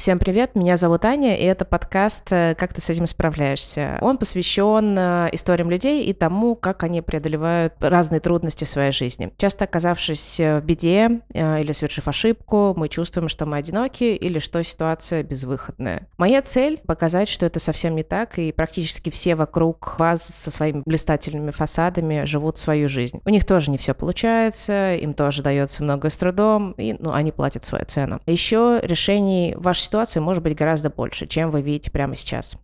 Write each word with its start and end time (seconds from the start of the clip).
Всем 0.00 0.18
привет, 0.18 0.54
меня 0.54 0.78
зовут 0.78 1.04
Аня, 1.04 1.36
и 1.36 1.42
это 1.44 1.66
подкаст 1.66 2.28
э, 2.32 2.54
«Как 2.54 2.72
ты 2.72 2.80
с 2.80 2.88
этим 2.88 3.06
справляешься?». 3.06 3.98
Он 4.00 4.16
посвящен 4.16 4.98
э, 4.98 5.28
историям 5.32 5.68
людей 5.68 6.06
и 6.06 6.14
тому, 6.14 6.56
как 6.56 6.84
они 6.84 7.02
преодолевают 7.02 7.74
разные 7.80 8.20
трудности 8.20 8.64
в 8.64 8.68
своей 8.70 8.92
жизни. 8.92 9.30
Часто 9.36 9.64
оказавшись 9.64 10.38
в 10.40 10.62
беде 10.62 11.20
э, 11.34 11.60
или 11.60 11.72
совершив 11.72 12.08
ошибку, 12.08 12.72
мы 12.78 12.88
чувствуем, 12.88 13.28
что 13.28 13.44
мы 13.44 13.58
одиноки 13.58 14.04
или 14.04 14.38
что 14.38 14.64
ситуация 14.64 15.22
безвыходная. 15.22 16.08
Моя 16.16 16.40
цель— 16.40 16.80
показать, 16.86 17.28
что 17.28 17.44
это 17.44 17.60
совсем 17.60 17.94
не 17.94 18.02
так, 18.02 18.38
и 18.38 18.52
практически 18.52 19.10
все 19.10 19.34
вокруг 19.34 19.98
вас 19.98 20.22
со 20.22 20.50
своими 20.50 20.80
блистательными 20.86 21.50
фасадами 21.50 22.24
живут 22.24 22.56
свою 22.56 22.88
жизнь. 22.88 23.20
У 23.26 23.28
них 23.28 23.44
тоже 23.44 23.70
не 23.70 23.76
все 23.76 23.92
получается, 23.92 24.94
им 24.94 25.12
тоже 25.12 25.42
дается 25.42 25.82
многое 25.82 26.10
с 26.10 26.16
трудом, 26.16 26.72
и 26.78 26.96
ну, 26.98 27.12
они 27.12 27.32
платят 27.32 27.66
свою 27.66 27.84
цену. 27.84 28.22
Еще 28.24 28.80
решений 28.82 29.54
вашей 29.58 29.89
ситуации 29.90 30.20
может 30.20 30.40
быть 30.44 30.56
гораздо 30.56 30.88
больше, 30.88 31.26
чем 31.26 31.50
вы 31.50 31.62
видите 31.62 31.90
прямо 31.90 32.14
сейчас. 32.14 32.56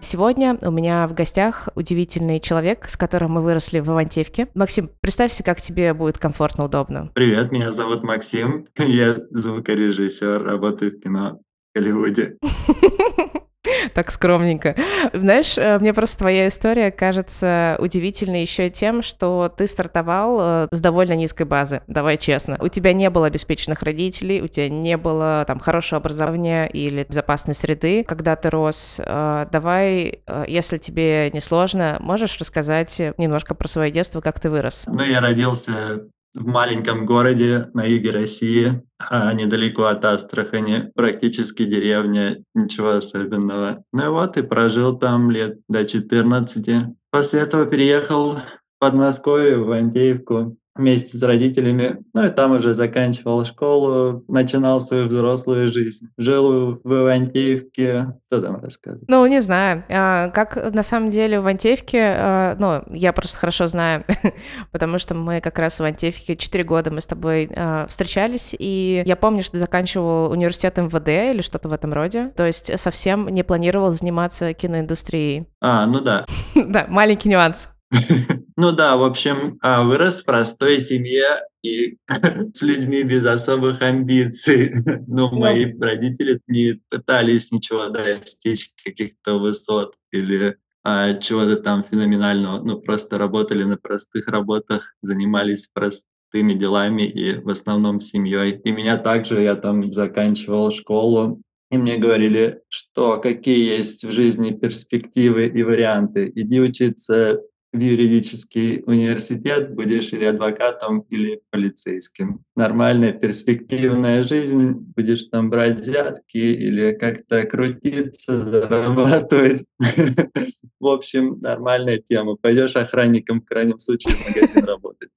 Сегодня 0.00 0.58
у 0.62 0.70
меня 0.70 1.06
в 1.06 1.12
гостях 1.12 1.68
удивительный 1.74 2.40
человек, 2.40 2.88
с 2.88 2.96
которым 2.96 3.32
мы 3.32 3.42
выросли 3.42 3.80
в 3.80 3.88
Ивантеевке. 3.88 4.48
Максим, 4.54 4.90
представься, 5.02 5.42
как 5.42 5.60
тебе 5.60 5.92
будет 5.92 6.16
комфортно, 6.16 6.64
удобно. 6.64 7.10
Привет, 7.14 7.52
меня 7.52 7.72
зовут 7.72 8.02
Максим. 8.02 8.66
Я 8.78 9.16
звукорежиссер, 9.30 10.42
работаю 10.42 10.92
в 10.92 11.00
кино 11.00 11.40
в 11.74 11.78
Голливуде. 11.78 12.38
так 13.94 14.10
скромненько. 14.10 14.74
Знаешь, 15.12 15.56
э, 15.56 15.78
мне 15.78 15.92
просто 15.92 16.18
твоя 16.18 16.48
история 16.48 16.90
кажется 16.90 17.76
удивительной 17.78 18.42
еще 18.42 18.70
тем, 18.70 19.02
что 19.02 19.52
ты 19.54 19.66
стартовал 19.66 20.38
э, 20.40 20.68
с 20.70 20.80
довольно 20.80 21.14
низкой 21.14 21.44
базы, 21.44 21.82
давай 21.86 22.18
честно. 22.18 22.56
У 22.60 22.68
тебя 22.68 22.92
не 22.92 23.10
было 23.10 23.26
обеспеченных 23.26 23.82
родителей, 23.82 24.42
у 24.42 24.48
тебя 24.48 24.68
не 24.68 24.96
было 24.96 25.44
там 25.46 25.58
хорошего 25.60 25.98
образования 25.98 26.66
или 26.66 27.04
безопасной 27.04 27.54
среды, 27.54 28.04
когда 28.04 28.36
ты 28.36 28.50
рос. 28.50 29.00
Э, 29.04 29.46
давай, 29.50 30.20
если 30.46 30.78
тебе 30.78 31.30
не 31.32 31.40
сложно, 31.40 31.98
можешь 32.00 32.38
рассказать 32.38 33.00
немножко 33.18 33.54
про 33.54 33.68
свое 33.68 33.90
детство, 33.90 34.20
как 34.20 34.40
ты 34.40 34.50
вырос? 34.50 34.84
Ну, 34.86 35.02
я 35.02 35.20
родился 35.20 36.04
в 36.34 36.46
маленьком 36.46 37.06
городе 37.06 37.66
на 37.74 37.84
юге 37.84 38.10
России, 38.10 38.82
а 39.10 39.32
недалеко 39.32 39.84
от 39.84 40.04
Астрахани, 40.04 40.90
практически 40.94 41.64
деревня, 41.64 42.42
ничего 42.54 42.90
особенного. 42.90 43.84
Ну 43.92 44.04
и 44.04 44.08
вот, 44.08 44.36
и 44.36 44.42
прожил 44.42 44.98
там 44.98 45.30
лет 45.30 45.58
до 45.68 45.84
14. 45.84 46.84
После 47.10 47.40
этого 47.40 47.66
переехал 47.66 48.34
в 48.34 48.40
Подмосковье, 48.78 49.58
в 49.58 49.70
Антеевку 49.72 50.56
вместе 50.80 51.16
с 51.16 51.22
родителями. 51.22 51.98
Ну 52.14 52.26
и 52.26 52.30
там 52.30 52.52
уже 52.52 52.72
заканчивал 52.72 53.44
школу, 53.44 54.24
начинал 54.28 54.80
свою 54.80 55.06
взрослую 55.06 55.68
жизнь. 55.68 56.08
Жил 56.18 56.80
в 56.82 56.92
Ивантеевке. 56.92 58.14
Что 58.26 58.42
там 58.42 58.60
рассказывать? 58.60 59.08
Ну, 59.08 59.24
не 59.26 59.40
знаю. 59.40 59.84
А, 59.88 60.28
как 60.28 60.72
на 60.72 60.82
самом 60.82 61.10
деле 61.10 61.40
в 61.40 61.44
Ивантеевке, 61.44 62.00
а, 62.02 62.56
ну, 62.58 62.82
я 62.94 63.12
просто 63.12 63.38
хорошо 63.38 63.66
знаю, 63.66 64.04
потому 64.72 64.98
что 64.98 65.14
мы 65.14 65.40
как 65.40 65.58
раз 65.58 65.76
в 65.76 65.80
Ивантеевке 65.80 66.36
4 66.36 66.64
года 66.64 66.90
мы 66.90 67.00
с 67.00 67.06
тобой 67.06 67.50
а, 67.56 67.86
встречались, 67.86 68.54
и 68.58 69.02
я 69.04 69.16
помню, 69.16 69.42
что 69.42 69.58
заканчивал 69.58 70.30
университет 70.30 70.78
МВД 70.78 71.08
или 71.08 71.42
что-то 71.42 71.68
в 71.68 71.72
этом 71.72 71.92
роде, 71.92 72.32
то 72.36 72.46
есть 72.46 72.78
совсем 72.78 73.28
не 73.28 73.42
планировал 73.42 73.92
заниматься 73.92 74.52
киноиндустрией. 74.54 75.48
А, 75.60 75.86
ну 75.86 76.00
да. 76.00 76.24
Да, 76.54 76.86
маленький 76.88 77.28
нюанс. 77.28 77.68
Ну 78.56 78.72
да, 78.72 78.96
в 78.96 79.02
общем, 79.02 79.58
а, 79.62 79.82
вырос 79.82 80.20
в 80.20 80.26
простой 80.26 80.80
семье 80.80 81.40
и 81.62 81.96
с 82.54 82.62
людьми 82.62 83.02
без 83.02 83.24
особых 83.24 83.80
амбиций. 83.82 84.72
Ну, 85.06 85.30
мои 85.30 85.72
родители 85.78 86.40
не 86.46 86.80
пытались 86.90 87.52
ничего 87.52 87.88
достичь, 87.88 88.70
каких-то 88.84 89.38
высот 89.38 89.94
или 90.12 90.56
а, 90.84 91.14
чего-то 91.14 91.56
там 91.56 91.84
феноменального. 91.90 92.62
Ну, 92.62 92.80
просто 92.80 93.18
работали 93.18 93.64
на 93.64 93.76
простых 93.76 94.28
работах, 94.28 94.94
занимались 95.02 95.68
простыми 95.72 96.54
делами 96.54 97.02
и 97.02 97.38
в 97.38 97.48
основном 97.48 98.00
семьей. 98.00 98.60
И 98.64 98.72
меня 98.72 98.98
также, 98.98 99.40
я 99.40 99.56
там 99.56 99.92
заканчивал 99.94 100.70
школу, 100.70 101.42
и 101.70 101.78
мне 101.78 101.98
говорили, 101.98 102.62
что 102.68 103.18
какие 103.18 103.78
есть 103.78 104.04
в 104.04 104.10
жизни 104.10 104.50
перспективы 104.50 105.46
и 105.46 105.62
варианты. 105.62 106.30
Иди 106.34 106.60
учиться 106.60 107.40
в 107.72 107.78
юридический 107.78 108.82
университет, 108.86 109.74
будешь 109.74 110.12
или 110.12 110.24
адвокатом, 110.24 111.00
или 111.10 111.40
полицейским. 111.50 112.44
Нормальная 112.56 113.12
перспективная 113.12 114.22
жизнь, 114.22 114.72
будешь 114.96 115.24
там 115.24 115.50
брать 115.50 115.80
взятки 115.80 116.38
или 116.38 116.92
как-то 116.92 117.44
крутиться, 117.44 118.40
зарабатывать. 118.40 119.64
В 120.80 120.86
общем, 120.86 121.38
нормальная 121.42 121.98
тема. 121.98 122.36
Пойдешь 122.36 122.74
охранником 122.76 123.40
в 123.40 123.44
крайнем 123.44 123.78
случае 123.78 124.16
в 124.16 124.28
магазин 124.28 124.64
работать. 124.64 125.10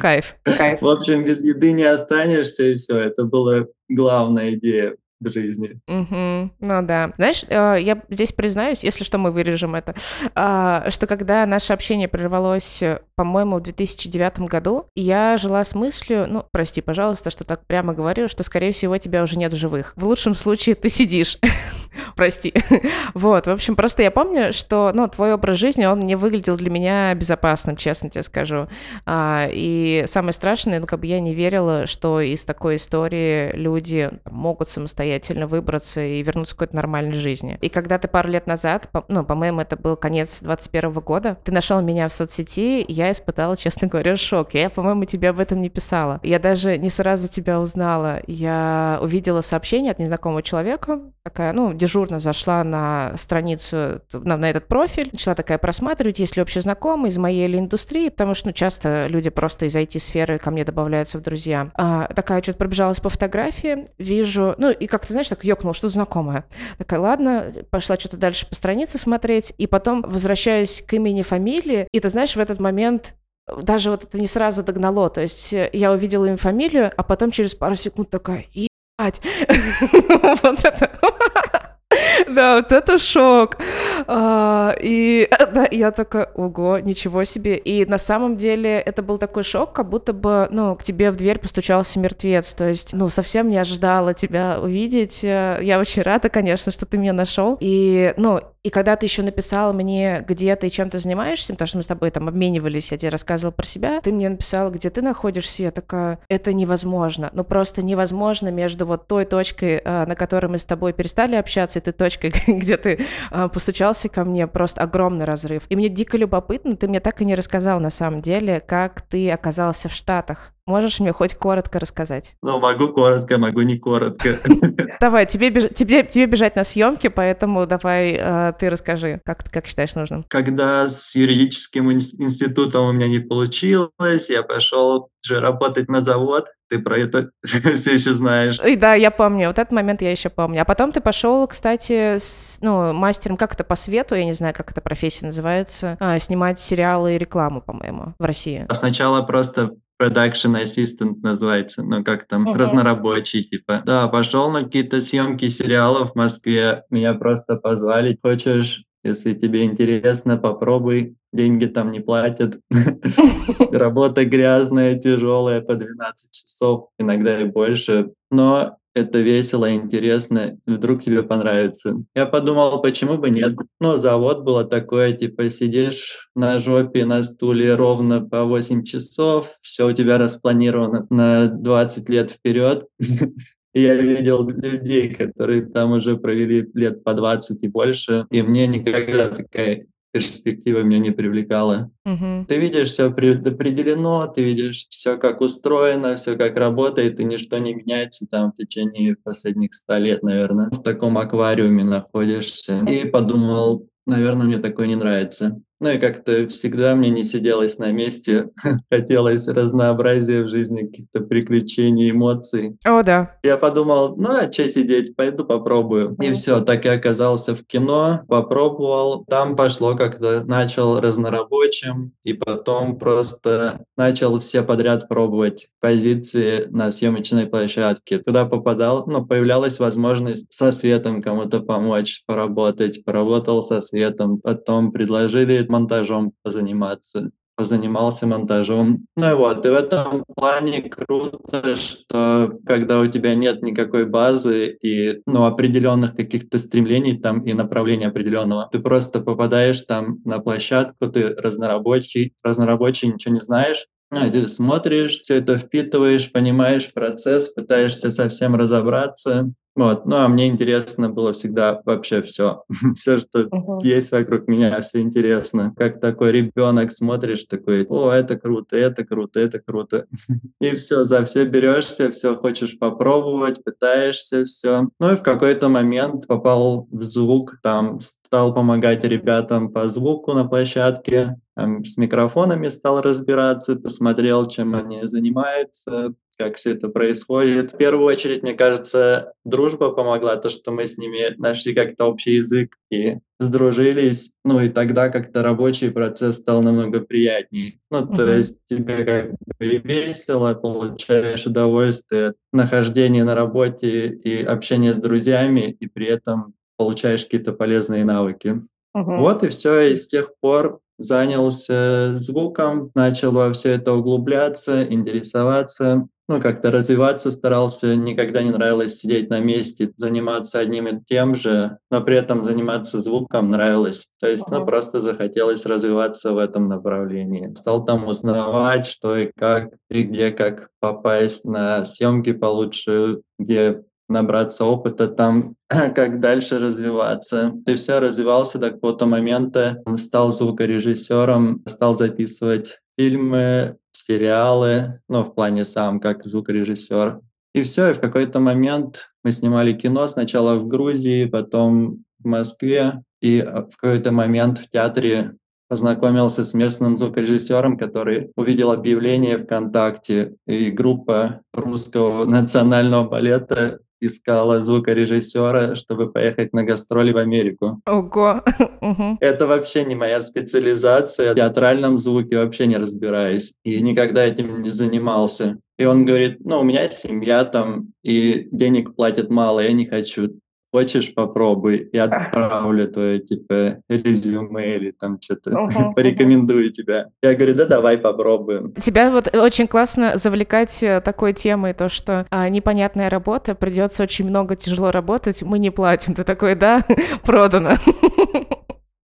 Кайф, 0.00 0.36
кайф. 0.44 0.80
В 0.82 0.88
общем, 0.88 1.24
без 1.24 1.42
еды 1.42 1.72
не 1.72 1.84
останешься, 1.84 2.64
и 2.64 2.76
все. 2.76 2.96
Это 2.96 3.24
была 3.24 3.66
главная 3.88 4.52
идея 4.54 4.96
жизни. 5.22 5.80
Угу. 5.86 6.50
Ну 6.60 6.82
да. 6.82 7.12
Знаешь, 7.16 7.44
э, 7.48 7.78
я 7.80 8.02
здесь 8.08 8.32
признаюсь, 8.32 8.84
если 8.84 9.04
что, 9.04 9.18
мы 9.18 9.30
вырежем 9.30 9.74
это, 9.74 9.94
а, 10.34 10.90
что 10.90 11.06
когда 11.06 11.44
наше 11.46 11.72
общение 11.72 12.08
прервалось, 12.08 12.82
по-моему, 13.16 13.56
в 13.56 13.62
2009 13.62 14.40
году, 14.48 14.86
я 14.94 15.36
жила 15.36 15.62
с 15.62 15.74
мыслью, 15.74 16.26
ну, 16.28 16.44
прости, 16.50 16.80
пожалуйста, 16.80 17.30
что 17.30 17.44
так 17.44 17.66
прямо 17.66 17.92
говорю, 17.92 18.28
что, 18.28 18.42
скорее 18.42 18.72
всего, 18.72 18.96
тебя 18.98 19.22
уже 19.22 19.36
нет 19.36 19.52
в 19.52 19.56
живых. 19.56 19.92
В 19.96 20.06
лучшем 20.06 20.34
случае 20.34 20.74
ты 20.74 20.88
сидишь. 20.88 21.38
Прости. 22.16 22.52
вот, 23.14 23.46
в 23.46 23.50
общем, 23.50 23.76
просто 23.76 24.02
я 24.02 24.10
помню, 24.10 24.52
что, 24.52 24.92
ну, 24.94 25.08
твой 25.08 25.34
образ 25.34 25.56
жизни, 25.56 25.84
он 25.84 26.00
не 26.00 26.16
выглядел 26.16 26.56
для 26.56 26.70
меня 26.70 27.14
безопасным, 27.14 27.76
честно 27.76 28.10
тебе 28.10 28.22
скажу. 28.22 28.68
А, 29.06 29.48
и 29.50 30.04
самое 30.06 30.32
страшное, 30.32 30.80
ну, 30.80 30.86
как 30.86 31.00
бы 31.00 31.06
я 31.06 31.20
не 31.20 31.34
верила, 31.34 31.86
что 31.86 32.20
из 32.20 32.44
такой 32.44 32.76
истории 32.76 33.52
люди 33.54 34.10
могут 34.24 34.70
самостоятельно 34.70 35.46
выбраться 35.46 36.00
и 36.00 36.22
вернуться 36.22 36.54
к 36.54 36.58
какой-то 36.58 36.76
нормальной 36.76 37.14
жизни. 37.14 37.58
И 37.60 37.68
когда 37.68 37.98
ты 37.98 38.08
пару 38.08 38.28
лет 38.28 38.46
назад, 38.46 38.88
ну, 39.08 39.24
по-моему, 39.24 39.60
это 39.60 39.76
был 39.76 39.96
конец 39.96 40.40
21 40.42 40.92
года, 40.92 41.36
ты 41.44 41.52
нашел 41.52 41.80
меня 41.80 42.08
в 42.08 42.12
соцсети, 42.12 42.84
я 42.88 43.10
испытала, 43.12 43.56
честно 43.56 43.88
говоря, 43.88 44.16
шок. 44.16 44.54
Я, 44.54 44.70
по-моему, 44.70 45.04
тебе 45.04 45.30
об 45.30 45.40
этом 45.40 45.60
не 45.60 45.68
писала. 45.68 46.20
Я 46.22 46.38
даже 46.38 46.78
не 46.78 46.88
сразу 46.88 47.28
тебя 47.28 47.60
узнала. 47.60 48.20
Я 48.26 48.98
увидела 49.02 49.40
сообщение 49.40 49.92
от 49.92 49.98
незнакомого 49.98 50.42
человека, 50.42 51.00
такая, 51.22 51.52
ну, 51.52 51.72
дежурно 51.80 52.20
зашла 52.20 52.62
на 52.62 53.16
страницу, 53.16 54.02
на, 54.12 54.36
на 54.36 54.50
этот 54.50 54.68
профиль, 54.68 55.08
начала 55.12 55.34
такая 55.34 55.58
просматривать, 55.58 56.18
есть 56.18 56.36
ли 56.36 56.42
общие 56.42 56.62
знакомые 56.62 57.10
из 57.10 57.18
моей 57.18 57.46
или 57.46 57.58
индустрии, 57.58 58.10
потому 58.10 58.34
что, 58.34 58.48
ну, 58.48 58.52
часто 58.52 59.06
люди 59.08 59.30
просто 59.30 59.66
из 59.66 59.74
IT-сферы 59.74 60.38
ко 60.38 60.50
мне 60.50 60.64
добавляются 60.64 61.18
в 61.18 61.22
друзья. 61.22 61.70
А, 61.74 62.06
такая 62.14 62.42
что-то 62.42 62.58
пробежалась 62.58 63.00
по 63.00 63.08
фотографии, 63.08 63.88
вижу, 63.98 64.54
ну, 64.58 64.70
и 64.70 64.86
как-то, 64.86 65.12
знаешь, 65.12 65.28
так 65.28 65.42
ёкнула, 65.42 65.74
что 65.74 65.88
знакомое. 65.88 66.44
Такая, 66.78 67.00
ладно, 67.00 67.52
пошла 67.70 67.96
что-то 67.96 68.18
дальше 68.18 68.46
по 68.46 68.54
странице 68.54 68.98
смотреть, 68.98 69.54
и 69.56 69.66
потом 69.66 70.02
возвращаюсь 70.02 70.84
к 70.86 70.92
имени, 70.92 71.22
фамилии, 71.22 71.88
и 71.92 72.00
ты 72.00 72.08
знаешь, 72.10 72.36
в 72.36 72.40
этот 72.40 72.60
момент 72.60 73.14
даже 73.62 73.90
вот 73.90 74.04
это 74.04 74.18
не 74.18 74.26
сразу 74.26 74.62
догнало. 74.62 75.08
То 75.10 75.22
есть 75.22 75.52
я 75.52 75.92
увидела 75.92 76.26
им 76.26 76.36
фамилию, 76.36 76.92
а 76.96 77.02
потом 77.02 77.30
через 77.30 77.54
пару 77.54 77.74
секунд 77.74 78.10
такая, 78.10 78.46
ебать. 78.52 79.20
Да, 82.28 82.56
вот 82.56 82.72
это 82.72 82.98
шок. 82.98 83.58
А, 84.06 84.74
и 84.80 85.28
да, 85.52 85.66
я 85.70 85.90
такая, 85.90 86.30
ого, 86.34 86.78
ничего 86.78 87.24
себе. 87.24 87.56
И 87.56 87.84
на 87.86 87.98
самом 87.98 88.36
деле 88.36 88.78
это 88.80 89.02
был 89.02 89.18
такой 89.18 89.42
шок, 89.42 89.72
как 89.72 89.88
будто 89.88 90.12
бы, 90.12 90.48
ну, 90.50 90.74
к 90.74 90.82
тебе 90.82 91.10
в 91.10 91.16
дверь 91.16 91.38
постучался 91.38 91.98
мертвец. 91.98 92.54
То 92.54 92.68
есть, 92.68 92.92
ну, 92.92 93.08
совсем 93.08 93.48
не 93.48 93.58
ожидала 93.58 94.14
тебя 94.14 94.60
увидеть. 94.60 95.22
Я 95.22 95.78
очень 95.80 96.02
рада, 96.02 96.28
конечно, 96.28 96.72
что 96.72 96.86
ты 96.86 96.98
меня 96.98 97.12
нашел. 97.12 97.56
И, 97.60 98.14
ну, 98.16 98.40
и 98.62 98.70
когда 98.70 98.96
ты 98.96 99.06
еще 99.06 99.22
написала 99.22 99.72
мне, 99.72 100.22
где 100.26 100.54
ты 100.54 100.66
и 100.66 100.70
чем 100.70 100.90
ты 100.90 100.98
занимаешься, 100.98 101.54
потому 101.54 101.66
что 101.66 101.76
мы 101.78 101.82
с 101.82 101.86
тобой 101.86 102.10
там 102.10 102.28
обменивались, 102.28 102.92
я 102.92 102.98
тебе 102.98 103.08
рассказывала 103.08 103.52
про 103.52 103.64
себя, 103.64 104.00
ты 104.02 104.12
мне 104.12 104.28
написала, 104.28 104.68
где 104.68 104.90
ты 104.90 105.00
находишься, 105.00 105.62
я 105.62 105.70
такая, 105.70 106.18
это 106.28 106.52
невозможно. 106.52 107.30
Ну 107.32 107.42
просто 107.42 107.82
невозможно 107.82 108.48
между 108.48 108.84
вот 108.84 109.06
той 109.06 109.24
точкой, 109.24 109.80
а, 109.82 110.04
на 110.04 110.14
которой 110.14 110.46
мы 110.46 110.58
с 110.58 110.66
тобой 110.66 110.92
перестали 110.92 111.36
общаться, 111.36 111.78
и 111.78 111.82
той 111.82 111.94
точкой, 111.94 112.32
где 112.46 112.76
ты 112.76 113.06
а, 113.30 113.48
постучался 113.48 114.10
ко 114.10 114.24
мне, 114.24 114.46
просто 114.46 114.82
огромный 114.82 115.24
разрыв. 115.24 115.62
И 115.70 115.76
мне 115.76 115.88
дико 115.88 116.18
любопытно, 116.18 116.76
ты 116.76 116.86
мне 116.86 117.00
так 117.00 117.22
и 117.22 117.24
не 117.24 117.34
рассказал 117.34 117.80
на 117.80 117.90
самом 117.90 118.20
деле, 118.20 118.60
как 118.60 119.00
ты 119.02 119.30
оказался 119.30 119.88
в 119.88 119.92
Штатах. 119.92 120.52
Можешь 120.70 121.00
мне 121.00 121.12
хоть 121.12 121.34
коротко 121.34 121.80
рассказать? 121.80 122.36
Ну, 122.42 122.60
могу 122.60 122.90
коротко, 122.90 123.38
могу 123.38 123.62
не 123.62 123.76
коротко. 123.76 124.38
Давай, 125.00 125.26
тебе, 125.26 125.50
беж... 125.50 125.64
тебе, 125.74 126.04
тебе 126.04 126.26
бежать 126.26 126.54
на 126.54 126.62
съемки, 126.62 127.08
поэтому 127.08 127.66
давай 127.66 128.12
э, 128.16 128.52
ты 128.56 128.70
расскажи, 128.70 129.20
как, 129.24 129.50
как 129.50 129.66
считаешь 129.66 129.96
нужным. 129.96 130.24
Когда 130.28 130.88
с 130.88 131.16
юридическим 131.16 131.90
институтом 131.90 132.86
у 132.86 132.92
меня 132.92 133.08
не 133.08 133.18
получилось, 133.18 134.30
я 134.30 134.44
пошел 134.44 135.10
же 135.22 135.40
работать 135.40 135.88
на 135.88 136.02
завод, 136.02 136.46
ты 136.68 136.78
про 136.78 136.98
это 136.98 137.30
все 137.44 137.94
еще 137.94 138.14
знаешь. 138.14 138.60
И 138.64 138.76
да, 138.76 138.94
я 138.94 139.10
помню, 139.10 139.48
вот 139.48 139.58
этот 139.58 139.72
момент 139.72 140.02
я 140.02 140.12
еще 140.12 140.28
помню. 140.28 140.62
А 140.62 140.64
потом 140.64 140.92
ты 140.92 141.00
пошел, 141.00 141.46
кстати, 141.48 142.18
с, 142.18 142.58
ну, 142.62 142.92
мастером, 142.92 143.36
как 143.36 143.54
это 143.54 143.64
по 143.64 143.74
свету, 143.74 144.14
я 144.14 144.24
не 144.24 144.34
знаю, 144.34 144.54
как 144.54 144.70
эта 144.70 144.80
профессия 144.80 145.26
называется, 145.26 145.96
а, 145.98 146.18
снимать 146.20 146.60
сериалы 146.60 147.16
и 147.16 147.18
рекламу, 147.18 147.60
по-моему, 147.60 148.14
в 148.18 148.24
России. 148.24 148.66
А 148.68 148.74
сначала 148.76 149.22
просто 149.22 149.72
production 150.00 150.62
assistant 150.62 151.16
называется, 151.22 151.82
ну 151.82 152.02
как 152.02 152.26
там, 152.26 152.48
uh-huh. 152.48 152.56
разнорабочий 152.56 153.44
типа. 153.44 153.82
Да, 153.84 154.08
пошел 154.08 154.50
на 154.50 154.64
какие-то 154.64 155.00
съемки 155.00 155.48
сериалов 155.50 156.12
в 156.12 156.14
Москве, 156.16 156.84
меня 156.90 157.14
просто 157.14 157.56
позвали, 157.56 158.18
хочешь 158.22 158.84
если 159.02 159.32
тебе 159.32 159.64
интересно, 159.64 160.36
попробуй. 160.36 161.16
Деньги 161.32 161.66
там 161.66 161.92
не 161.92 162.00
платят. 162.00 162.58
Работа 163.72 164.24
грязная, 164.24 164.98
тяжелая, 164.98 165.60
по 165.62 165.74
12 165.74 166.32
часов, 166.32 166.88
иногда 166.98 167.40
и 167.40 167.44
больше. 167.44 168.10
Но 168.30 168.76
это 168.94 169.20
весело, 169.20 169.72
интересно, 169.72 170.58
вдруг 170.66 171.02
тебе 171.02 171.22
понравится. 171.22 171.96
Я 172.14 172.26
подумал, 172.26 172.80
почему 172.82 173.18
бы 173.18 173.30
нет. 173.30 173.54
Но 173.80 173.96
завод 173.96 174.42
было 174.42 174.64
такое, 174.64 175.12
типа 175.12 175.50
сидишь 175.50 176.30
на 176.34 176.58
жопе, 176.58 177.04
на 177.04 177.22
стуле 177.22 177.74
ровно 177.74 178.20
по 178.20 178.44
8 178.44 178.84
часов, 178.84 179.50
все 179.60 179.88
у 179.88 179.92
тебя 179.92 180.18
распланировано 180.18 181.06
на 181.10 181.46
20 181.46 182.08
лет 182.08 182.30
вперед. 182.30 182.86
Я 183.72 183.94
видел 183.94 184.48
людей, 184.48 185.14
которые 185.14 185.62
там 185.64 185.92
уже 185.92 186.16
провели 186.16 186.68
лет 186.74 187.04
по 187.04 187.14
20 187.14 187.62
и 187.62 187.68
больше, 187.68 188.26
и 188.30 188.42
мне 188.42 188.66
никогда 188.66 189.28
такая 189.28 189.86
перспектива 190.12 190.80
меня 190.80 190.98
не 190.98 191.10
привлекала. 191.10 191.90
Угу. 192.04 192.46
Ты 192.48 192.58
видишь 192.58 192.88
все 192.88 193.10
предопределено, 193.10 194.26
ты 194.26 194.42
видишь 194.42 194.86
все 194.90 195.16
как 195.16 195.40
устроено, 195.40 196.16
все 196.16 196.36
как 196.36 196.58
работает, 196.58 197.20
и 197.20 197.24
ничто 197.24 197.58
не 197.58 197.74
меняется 197.74 198.26
там 198.26 198.52
в 198.52 198.56
течение 198.56 199.16
последних 199.16 199.74
ста 199.74 199.98
лет, 199.98 200.22
наверное. 200.22 200.68
В 200.70 200.82
таком 200.82 201.18
аквариуме 201.18 201.84
находишься. 201.84 202.84
И 202.88 203.06
подумал, 203.06 203.88
наверное, 204.06 204.46
мне 204.46 204.58
такое 204.58 204.86
не 204.86 204.96
нравится. 204.96 205.60
Ну 205.80 205.90
и 205.90 205.98
как-то 205.98 206.46
всегда 206.48 206.94
мне 206.94 207.08
не 207.08 207.24
сиделось 207.24 207.78
на 207.78 207.90
месте. 207.90 208.50
Хотелось 208.90 209.48
разнообразия 209.48 210.42
в 210.42 210.48
жизни, 210.48 210.82
каких-то 210.82 211.22
приключений, 211.22 212.10
эмоций. 212.10 212.76
О, 212.84 213.02
да. 213.02 213.38
Я 213.42 213.56
подумал, 213.56 214.14
ну 214.16 214.28
а 214.30 214.52
что 214.52 214.68
сидеть, 214.68 215.16
пойду 215.16 215.44
попробую. 215.44 216.16
И 216.20 216.32
все, 216.32 216.60
так 216.60 216.84
и 216.84 216.88
оказался 216.88 217.56
в 217.56 217.64
кино, 217.66 218.20
попробовал. 218.28 219.24
Там 219.24 219.56
пошло 219.56 219.96
как-то, 219.96 220.44
начал 220.44 221.00
разнорабочим, 221.00 222.12
и 222.24 222.34
потом 222.34 222.98
просто 222.98 223.80
начал 223.96 224.38
все 224.40 224.62
подряд 224.62 225.08
пробовать 225.08 225.68
позиции 225.80 226.66
на 226.68 226.92
съемочной 226.92 227.46
площадке. 227.46 228.18
Туда 228.18 228.44
попадал, 228.44 229.04
ну, 229.06 229.24
появлялась 229.24 229.78
возможность 229.78 230.46
со 230.50 230.72
светом 230.72 231.22
кому-то 231.22 231.60
помочь, 231.60 232.22
поработать. 232.26 233.02
Поработал 233.04 233.62
со 233.62 233.80
светом, 233.80 234.38
потом 234.38 234.92
предложили 234.92 235.69
монтажом 235.70 236.32
позаниматься, 236.42 237.30
позанимался 237.56 238.26
монтажом. 238.26 239.06
Ну 239.16 239.30
и 239.30 239.34
вот, 239.34 239.64
и 239.66 239.68
в 239.68 239.74
этом 239.74 240.24
плане 240.34 240.82
круто, 240.82 241.76
что 241.76 242.58
когда 242.66 243.00
у 243.00 243.06
тебя 243.06 243.34
нет 243.34 243.62
никакой 243.62 244.06
базы 244.06 244.78
и 244.82 245.20
ну, 245.26 245.44
определенных 245.44 246.16
каких-то 246.16 246.58
стремлений 246.58 247.18
там 247.18 247.40
и 247.42 247.52
направления 247.52 248.08
определенного, 248.08 248.68
ты 248.72 248.78
просто 248.78 249.20
попадаешь 249.20 249.82
там 249.82 250.20
на 250.24 250.38
площадку, 250.38 251.08
ты 251.08 251.28
разнорабочий, 251.28 252.34
разнорабочий, 252.42 253.08
ничего 253.08 253.34
не 253.34 253.40
знаешь, 253.40 253.86
а, 254.10 254.28
ты 254.28 254.48
смотришь, 254.48 255.20
все 255.20 255.36
это 255.36 255.56
впитываешь, 255.56 256.32
понимаешь 256.32 256.92
процесс, 256.92 257.48
пытаешься 257.50 258.10
совсем 258.10 258.56
разобраться, 258.56 259.52
вот. 259.84 260.06
Ну, 260.06 260.16
а 260.16 260.28
мне 260.28 260.48
интересно 260.48 261.08
было 261.08 261.32
всегда 261.32 261.80
вообще 261.84 262.22
все. 262.22 262.64
все, 262.96 263.18
что 263.18 263.42
uh-huh. 263.42 263.78
есть 263.82 264.12
вокруг 264.12 264.46
меня, 264.48 264.80
все 264.80 265.00
интересно. 265.00 265.74
Как 265.76 266.00
такой 266.00 266.32
ребенок 266.32 266.92
смотришь, 266.92 267.44
такой, 267.44 267.86
о, 267.88 268.10
это 268.10 268.38
круто, 268.38 268.76
это 268.76 269.04
круто, 269.04 269.40
это 269.40 269.58
круто. 269.58 270.06
и 270.60 270.74
все, 270.74 271.04
за 271.04 271.24
все 271.24 271.44
берешься, 271.44 272.10
все 272.10 272.36
хочешь 272.36 272.78
попробовать, 272.78 273.64
пытаешься, 273.64 274.44
все. 274.44 274.88
Ну 274.98 275.12
и 275.12 275.16
в 275.16 275.22
какой-то 275.22 275.68
момент 275.68 276.26
попал 276.26 276.86
в 276.90 277.02
звук, 277.02 277.58
там 277.62 278.00
стал 278.00 278.54
помогать 278.54 279.04
ребятам 279.04 279.72
по 279.72 279.88
звуку 279.88 280.32
на 280.34 280.44
площадке, 280.44 281.36
там, 281.54 281.84
с 281.84 281.96
микрофонами 281.96 282.68
стал 282.68 283.00
разбираться, 283.00 283.76
посмотрел, 283.76 284.46
чем 284.46 284.74
они 284.74 285.00
занимаются, 285.04 286.14
как 286.40 286.56
все 286.56 286.72
это 286.72 286.88
происходит. 286.88 287.72
В 287.72 287.76
первую 287.76 288.06
очередь, 288.06 288.42
мне 288.42 288.54
кажется, 288.54 289.34
дружба 289.44 289.90
помогла, 289.90 290.36
то, 290.36 290.48
что 290.48 290.72
мы 290.72 290.86
с 290.86 290.96
ними 290.96 291.34
нашли 291.36 291.74
как-то 291.74 292.06
общий 292.06 292.36
язык 292.36 292.76
и 292.90 293.18
сдружились. 293.38 294.32
Ну 294.42 294.60
и 294.60 294.70
тогда 294.70 295.10
как-то 295.10 295.42
рабочий 295.42 295.90
процесс 295.90 296.38
стал 296.38 296.62
намного 296.62 297.00
приятнее. 297.00 297.74
Ну, 297.90 298.06
то 298.06 298.24
uh-huh. 298.24 298.38
есть 298.38 298.58
тебе 298.64 299.04
как 299.04 299.30
бы 299.32 299.82
весело, 299.84 300.54
получаешь 300.54 301.46
удовольствие 301.46 302.28
от 302.28 302.36
нахождения 302.54 303.24
на 303.24 303.34
работе 303.34 304.08
и 304.08 304.42
общения 304.42 304.94
с 304.94 304.98
друзьями, 304.98 305.76
и 305.78 305.86
при 305.88 306.06
этом 306.06 306.54
получаешь 306.78 307.24
какие-то 307.24 307.52
полезные 307.52 308.06
навыки. 308.06 308.62
Uh-huh. 308.96 309.18
Вот 309.18 309.44
и 309.44 309.48
все. 309.50 309.92
И 309.92 309.96
с 309.96 310.06
тех 310.08 310.32
пор 310.40 310.80
занялся 310.96 312.16
звуком, 312.18 312.92
начал 312.94 313.32
во 313.32 313.52
все 313.52 313.72
это 313.72 313.92
углубляться, 313.92 314.84
интересоваться 314.84 316.08
ну, 316.30 316.40
как-то 316.40 316.70
развиваться 316.70 317.32
старался, 317.32 317.96
никогда 317.96 318.40
не 318.40 318.50
нравилось 318.50 318.98
сидеть 318.98 319.30
на 319.30 319.40
месте, 319.40 319.92
заниматься 319.96 320.60
одним 320.60 320.86
и 320.86 321.00
тем 321.04 321.34
же, 321.34 321.78
но 321.90 322.02
при 322.02 322.16
этом 322.16 322.44
заниматься 322.44 323.00
звуком 323.00 323.50
нравилось. 323.50 324.10
То 324.20 324.28
есть, 324.28 324.48
ну, 324.48 324.64
просто 324.64 325.00
захотелось 325.00 325.66
развиваться 325.66 326.32
в 326.32 326.38
этом 326.38 326.68
направлении. 326.68 327.52
Стал 327.56 327.84
там 327.84 328.06
узнавать, 328.06 328.86
что 328.86 329.16
и 329.16 329.32
как, 329.36 329.70
и 329.90 330.04
где, 330.04 330.30
как 330.30 330.68
попасть 330.78 331.44
на 331.44 331.84
съемки 331.84 332.32
получше, 332.32 333.22
где 333.40 333.82
набраться 334.08 334.64
опыта 334.64 335.08
там, 335.08 335.56
как 335.68 336.20
дальше 336.20 336.60
развиваться. 336.60 337.54
И 337.66 337.74
все, 337.74 337.98
развивался 337.98 338.58
до 338.58 338.70
какого-то 338.70 339.06
момента, 339.06 339.82
стал 339.96 340.32
звукорежиссером, 340.32 341.64
стал 341.66 341.98
записывать 341.98 342.78
фильмы, 343.00 343.76
сериалы, 343.92 345.00
ну, 345.08 345.24
в 345.24 345.34
плане 345.34 345.64
сам, 345.64 346.00
как 346.00 346.26
звукорежиссер. 346.26 347.20
И 347.54 347.62
все, 347.62 347.90
и 347.90 347.94
в 347.94 348.00
какой-то 348.00 348.40
момент 348.40 349.10
мы 349.24 349.32
снимали 349.32 349.72
кино 349.72 350.06
сначала 350.06 350.56
в 350.56 350.68
Грузии, 350.68 351.24
потом 351.24 352.04
в 352.18 352.26
Москве, 352.26 353.02
и 353.22 353.40
в 353.40 353.76
какой-то 353.76 354.12
момент 354.12 354.58
в 354.58 354.68
театре 354.70 355.32
познакомился 355.68 356.44
с 356.44 356.52
местным 356.52 356.98
звукорежиссером, 356.98 357.78
который 357.78 358.32
увидел 358.36 358.70
объявление 358.70 359.38
ВКонтакте, 359.38 360.34
и 360.46 360.70
группа 360.70 361.40
русского 361.54 362.24
национального 362.36 363.08
балета 363.08 363.78
искала 364.00 364.60
звукорежиссера, 364.60 365.76
чтобы 365.76 366.10
поехать 366.10 366.52
на 366.52 366.64
гастроли 366.64 367.12
в 367.12 367.18
Америку. 367.18 367.80
Ого! 367.86 368.42
Это 369.20 369.46
вообще 369.46 369.84
не 369.84 369.94
моя 369.94 370.20
специализация. 370.20 371.32
В 371.32 371.36
театральном 371.36 371.98
звуке 371.98 372.38
вообще 372.38 372.66
не 372.66 372.76
разбираюсь. 372.76 373.54
И 373.64 373.80
никогда 373.82 374.24
этим 374.24 374.62
не 374.62 374.70
занимался. 374.70 375.58
И 375.78 375.84
он 375.84 376.04
говорит, 376.04 376.38
ну, 376.40 376.60
у 376.60 376.62
меня 376.62 376.90
семья 376.90 377.44
там, 377.44 377.92
и 378.02 378.48
денег 378.52 378.94
платят 378.94 379.30
мало, 379.30 379.60
я 379.60 379.72
не 379.72 379.86
хочу 379.86 380.30
хочешь, 380.72 381.12
попробуй, 381.14 381.88
я 381.92 382.04
отправлю 382.04 382.88
твое, 382.88 383.18
типа, 383.18 383.82
резюме 383.88 384.76
или 384.76 384.90
там 384.92 385.20
что-то, 385.20 385.50
uh-huh, 385.50 385.94
порекомендую 385.96 386.70
тебя. 386.70 387.08
Я 387.22 387.34
говорю, 387.34 387.54
да 387.54 387.66
давай 387.66 387.98
попробуем. 387.98 388.72
Тебя 388.74 389.10
вот 389.10 389.34
очень 389.34 389.66
классно 389.66 390.16
завлекать 390.16 390.82
э, 390.82 391.00
такой 391.00 391.32
темой, 391.32 391.74
то, 391.74 391.88
что 391.88 392.26
а, 392.30 392.48
непонятная 392.48 393.10
работа, 393.10 393.54
придется 393.54 394.02
очень 394.02 394.26
много 394.26 394.56
тяжело 394.56 394.90
работать, 394.90 395.42
мы 395.42 395.58
не 395.58 395.70
платим. 395.70 396.14
Ты 396.14 396.24
такой, 396.24 396.54
да, 396.54 396.84
продано. 397.24 397.76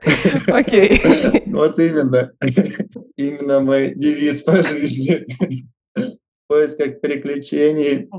Окей. 0.48 1.02
Вот 1.48 1.78
именно. 1.80 2.32
Именно 3.18 3.60
мой 3.60 3.94
девиз 3.96 4.42
по 4.44 4.64
жизни. 4.64 5.26
В 5.96 6.48
поисках 6.48 7.02
приключений 7.02 8.10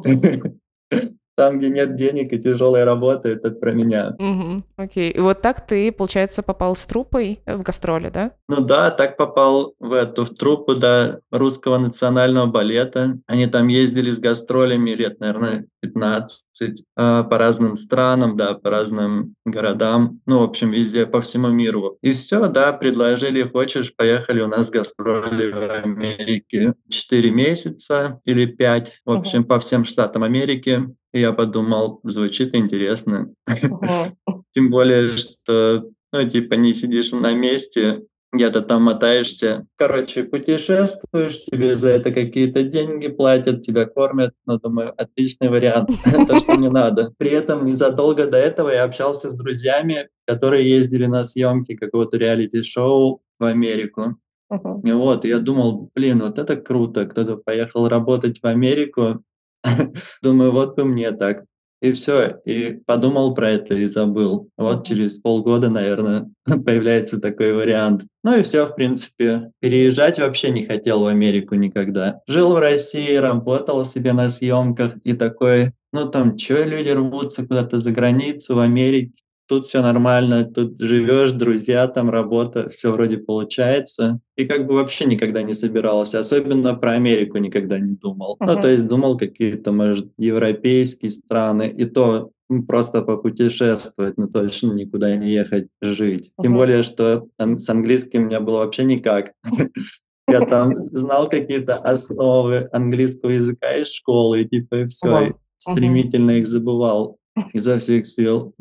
Там, 1.40 1.58
где 1.58 1.70
нет 1.70 1.96
денег 1.96 2.34
и 2.34 2.38
тяжелой 2.38 2.84
работы, 2.84 3.30
это 3.30 3.50
про 3.50 3.72
меня. 3.72 4.14
Мгм. 4.18 4.62
Окей. 4.76 5.10
И 5.10 5.20
вот 5.20 5.40
так 5.40 5.66
ты, 5.66 5.90
получается, 5.90 6.42
попал 6.42 6.76
с 6.76 6.84
труппой 6.84 7.40
в 7.46 7.62
гастроли, 7.62 8.10
да? 8.10 8.32
Ну 8.46 8.60
да, 8.60 8.90
так 8.90 9.16
попал 9.16 9.72
в 9.80 9.94
эту, 9.94 10.26
в 10.26 10.34
труппу, 10.34 10.74
да, 10.74 11.20
Русского 11.30 11.78
национального 11.78 12.44
балета. 12.44 13.18
Они 13.26 13.46
там 13.46 13.68
ездили 13.68 14.10
с 14.10 14.20
гастролями 14.20 14.90
лет, 14.90 15.18
наверное, 15.18 15.64
15, 15.80 16.84
а, 16.94 17.22
по 17.22 17.38
разным 17.38 17.78
странам, 17.78 18.36
да, 18.36 18.52
по 18.52 18.68
разным 18.68 19.34
городам. 19.46 20.20
Ну, 20.26 20.40
в 20.40 20.42
общем, 20.42 20.72
везде, 20.72 21.06
по 21.06 21.22
всему 21.22 21.48
миру. 21.48 21.96
И 22.02 22.12
все, 22.12 22.48
да, 22.48 22.74
предложили: 22.74 23.44
"Хочешь, 23.44 23.94
поехали, 23.96 24.42
у 24.42 24.46
нас 24.48 24.68
гастроли 24.68 25.50
в 25.52 25.84
Америке 25.84 26.74
4 26.90 27.30
месяца 27.30 28.20
или 28.26 28.44
5, 28.44 29.00
в 29.06 29.10
общем, 29.10 29.44
по 29.44 29.58
всем 29.58 29.86
штатам 29.86 30.22
Америки". 30.22 30.94
И 31.12 31.20
я 31.20 31.32
подумал: 31.32 32.00
звучит 32.04 32.54
интересно. 32.54 33.32
Тем 34.52 34.70
более, 34.70 35.16
что, 35.16 35.84
ну, 36.12 36.28
типа, 36.28 36.54
не 36.54 36.74
сидишь 36.74 37.12
на 37.12 37.32
месте, 37.32 38.02
где-то 38.32 38.62
там 38.62 38.84
мотаешься. 38.84 39.66
Короче, 39.76 40.24
путешествуешь, 40.24 41.44
тебе 41.44 41.74
за 41.74 41.90
это 41.90 42.12
какие-то 42.12 42.62
деньги 42.62 43.08
платят, 43.08 43.62
тебя 43.62 43.86
кормят. 43.86 44.32
Ну, 44.46 44.58
думаю, 44.58 44.92
отличный 44.96 45.48
вариант, 45.48 45.90
то, 46.28 46.36
что 46.36 46.54
мне 46.54 46.70
надо. 46.70 47.12
При 47.18 47.30
этом 47.30 47.64
незадолго 47.64 48.26
до 48.26 48.38
этого 48.38 48.70
я 48.70 48.84
общался 48.84 49.28
с 49.28 49.34
друзьями, 49.34 50.08
которые 50.26 50.68
ездили 50.68 51.06
на 51.06 51.24
съемки 51.24 51.74
какого-то 51.74 52.18
реалити-шоу 52.18 53.20
в 53.38 53.44
Америку. 53.44 54.16
Мгм. 54.48 54.80
И 54.80 54.92
вот, 54.92 55.24
я 55.24 55.38
думал: 55.38 55.90
"Блин, 55.94 56.20
вот 56.20 56.38
это 56.38 56.56
круто, 56.56 57.06
кто-то 57.06 57.36
поехал 57.36 57.88
работать 57.88 58.40
в 58.40 58.46
Америку". 58.46 59.22
Думаю, 60.22 60.52
вот 60.52 60.76
бы 60.76 60.84
мне 60.84 61.12
так. 61.12 61.44
И 61.82 61.92
все, 61.92 62.40
и 62.44 62.78
подумал 62.86 63.34
про 63.34 63.52
это 63.52 63.74
и 63.74 63.86
забыл. 63.86 64.50
Вот 64.58 64.86
через 64.86 65.18
полгода, 65.18 65.70
наверное, 65.70 66.28
появляется 66.66 67.18
такой 67.20 67.54
вариант. 67.54 68.02
Ну 68.22 68.38
и 68.38 68.42
все, 68.42 68.66
в 68.66 68.74
принципе. 68.74 69.50
Переезжать 69.60 70.18
вообще 70.18 70.50
не 70.50 70.66
хотел 70.66 71.02
в 71.02 71.06
Америку 71.06 71.54
никогда. 71.54 72.20
Жил 72.28 72.52
в 72.52 72.58
России, 72.58 73.14
работал 73.14 73.86
себе 73.86 74.12
на 74.12 74.28
съемках 74.28 74.96
и 75.04 75.14
такой: 75.14 75.72
"Ну 75.94 76.06
там 76.10 76.36
чё 76.36 76.66
люди 76.66 76.90
рвутся 76.90 77.46
куда-то 77.46 77.80
за 77.80 77.92
границу, 77.92 78.54
в 78.56 78.58
Америке? 78.58 79.12
Тут 79.50 79.66
все 79.66 79.82
нормально, 79.82 80.44
тут 80.44 80.80
живешь, 80.80 81.32
друзья, 81.32 81.88
там 81.88 82.08
работа, 82.08 82.70
все 82.70 82.92
вроде 82.92 83.18
получается". 83.18 84.20
И 84.36 84.44
как 84.44 84.68
бы 84.68 84.74
вообще 84.74 85.06
никогда 85.06 85.42
не 85.42 85.54
собирался, 85.54 86.20
особенно 86.20 86.74
про 86.76 86.92
Америку 86.92 87.38
никогда 87.38 87.80
не 87.80 87.94
думал. 87.96 88.36
Ну, 88.40 88.54
то 88.60 88.68
есть 88.68 88.86
думал 88.86 89.18
какие-то, 89.18 89.72
может, 89.72 90.06
европейские 90.18 91.10
страны, 91.10 91.64
и 91.76 91.84
то, 91.84 92.30
м, 92.48 92.64
просто 92.64 93.02
попутешествовать, 93.02 94.16
но 94.18 94.28
точно 94.28 94.72
никуда 94.74 95.16
не 95.16 95.30
ехать 95.30 95.66
жить. 95.82 96.30
Тем 96.40 96.52
Мгм. 96.52 96.58
более, 96.60 96.84
что 96.84 97.26
с 97.58 97.68
английским 97.68 98.22
у 98.22 98.26
меня 98.26 98.38
было 98.40 98.58
вообще 98.58 98.84
никак. 98.84 99.32
Я 100.28 100.42
там 100.42 100.76
знал 100.76 101.28
какие-то 101.28 101.76
основы 101.76 102.68
английского 102.72 103.30
языка 103.30 103.74
из 103.76 103.88
школы, 103.92 104.44
типа 104.44 104.76
и. 105.02 105.32
Мгм. 105.32 105.34
стремительно 105.58 106.30
их 106.32 106.48
забывал 106.48 107.18
изо 107.52 107.78
всех 107.78 108.06
сил. 108.06 108.54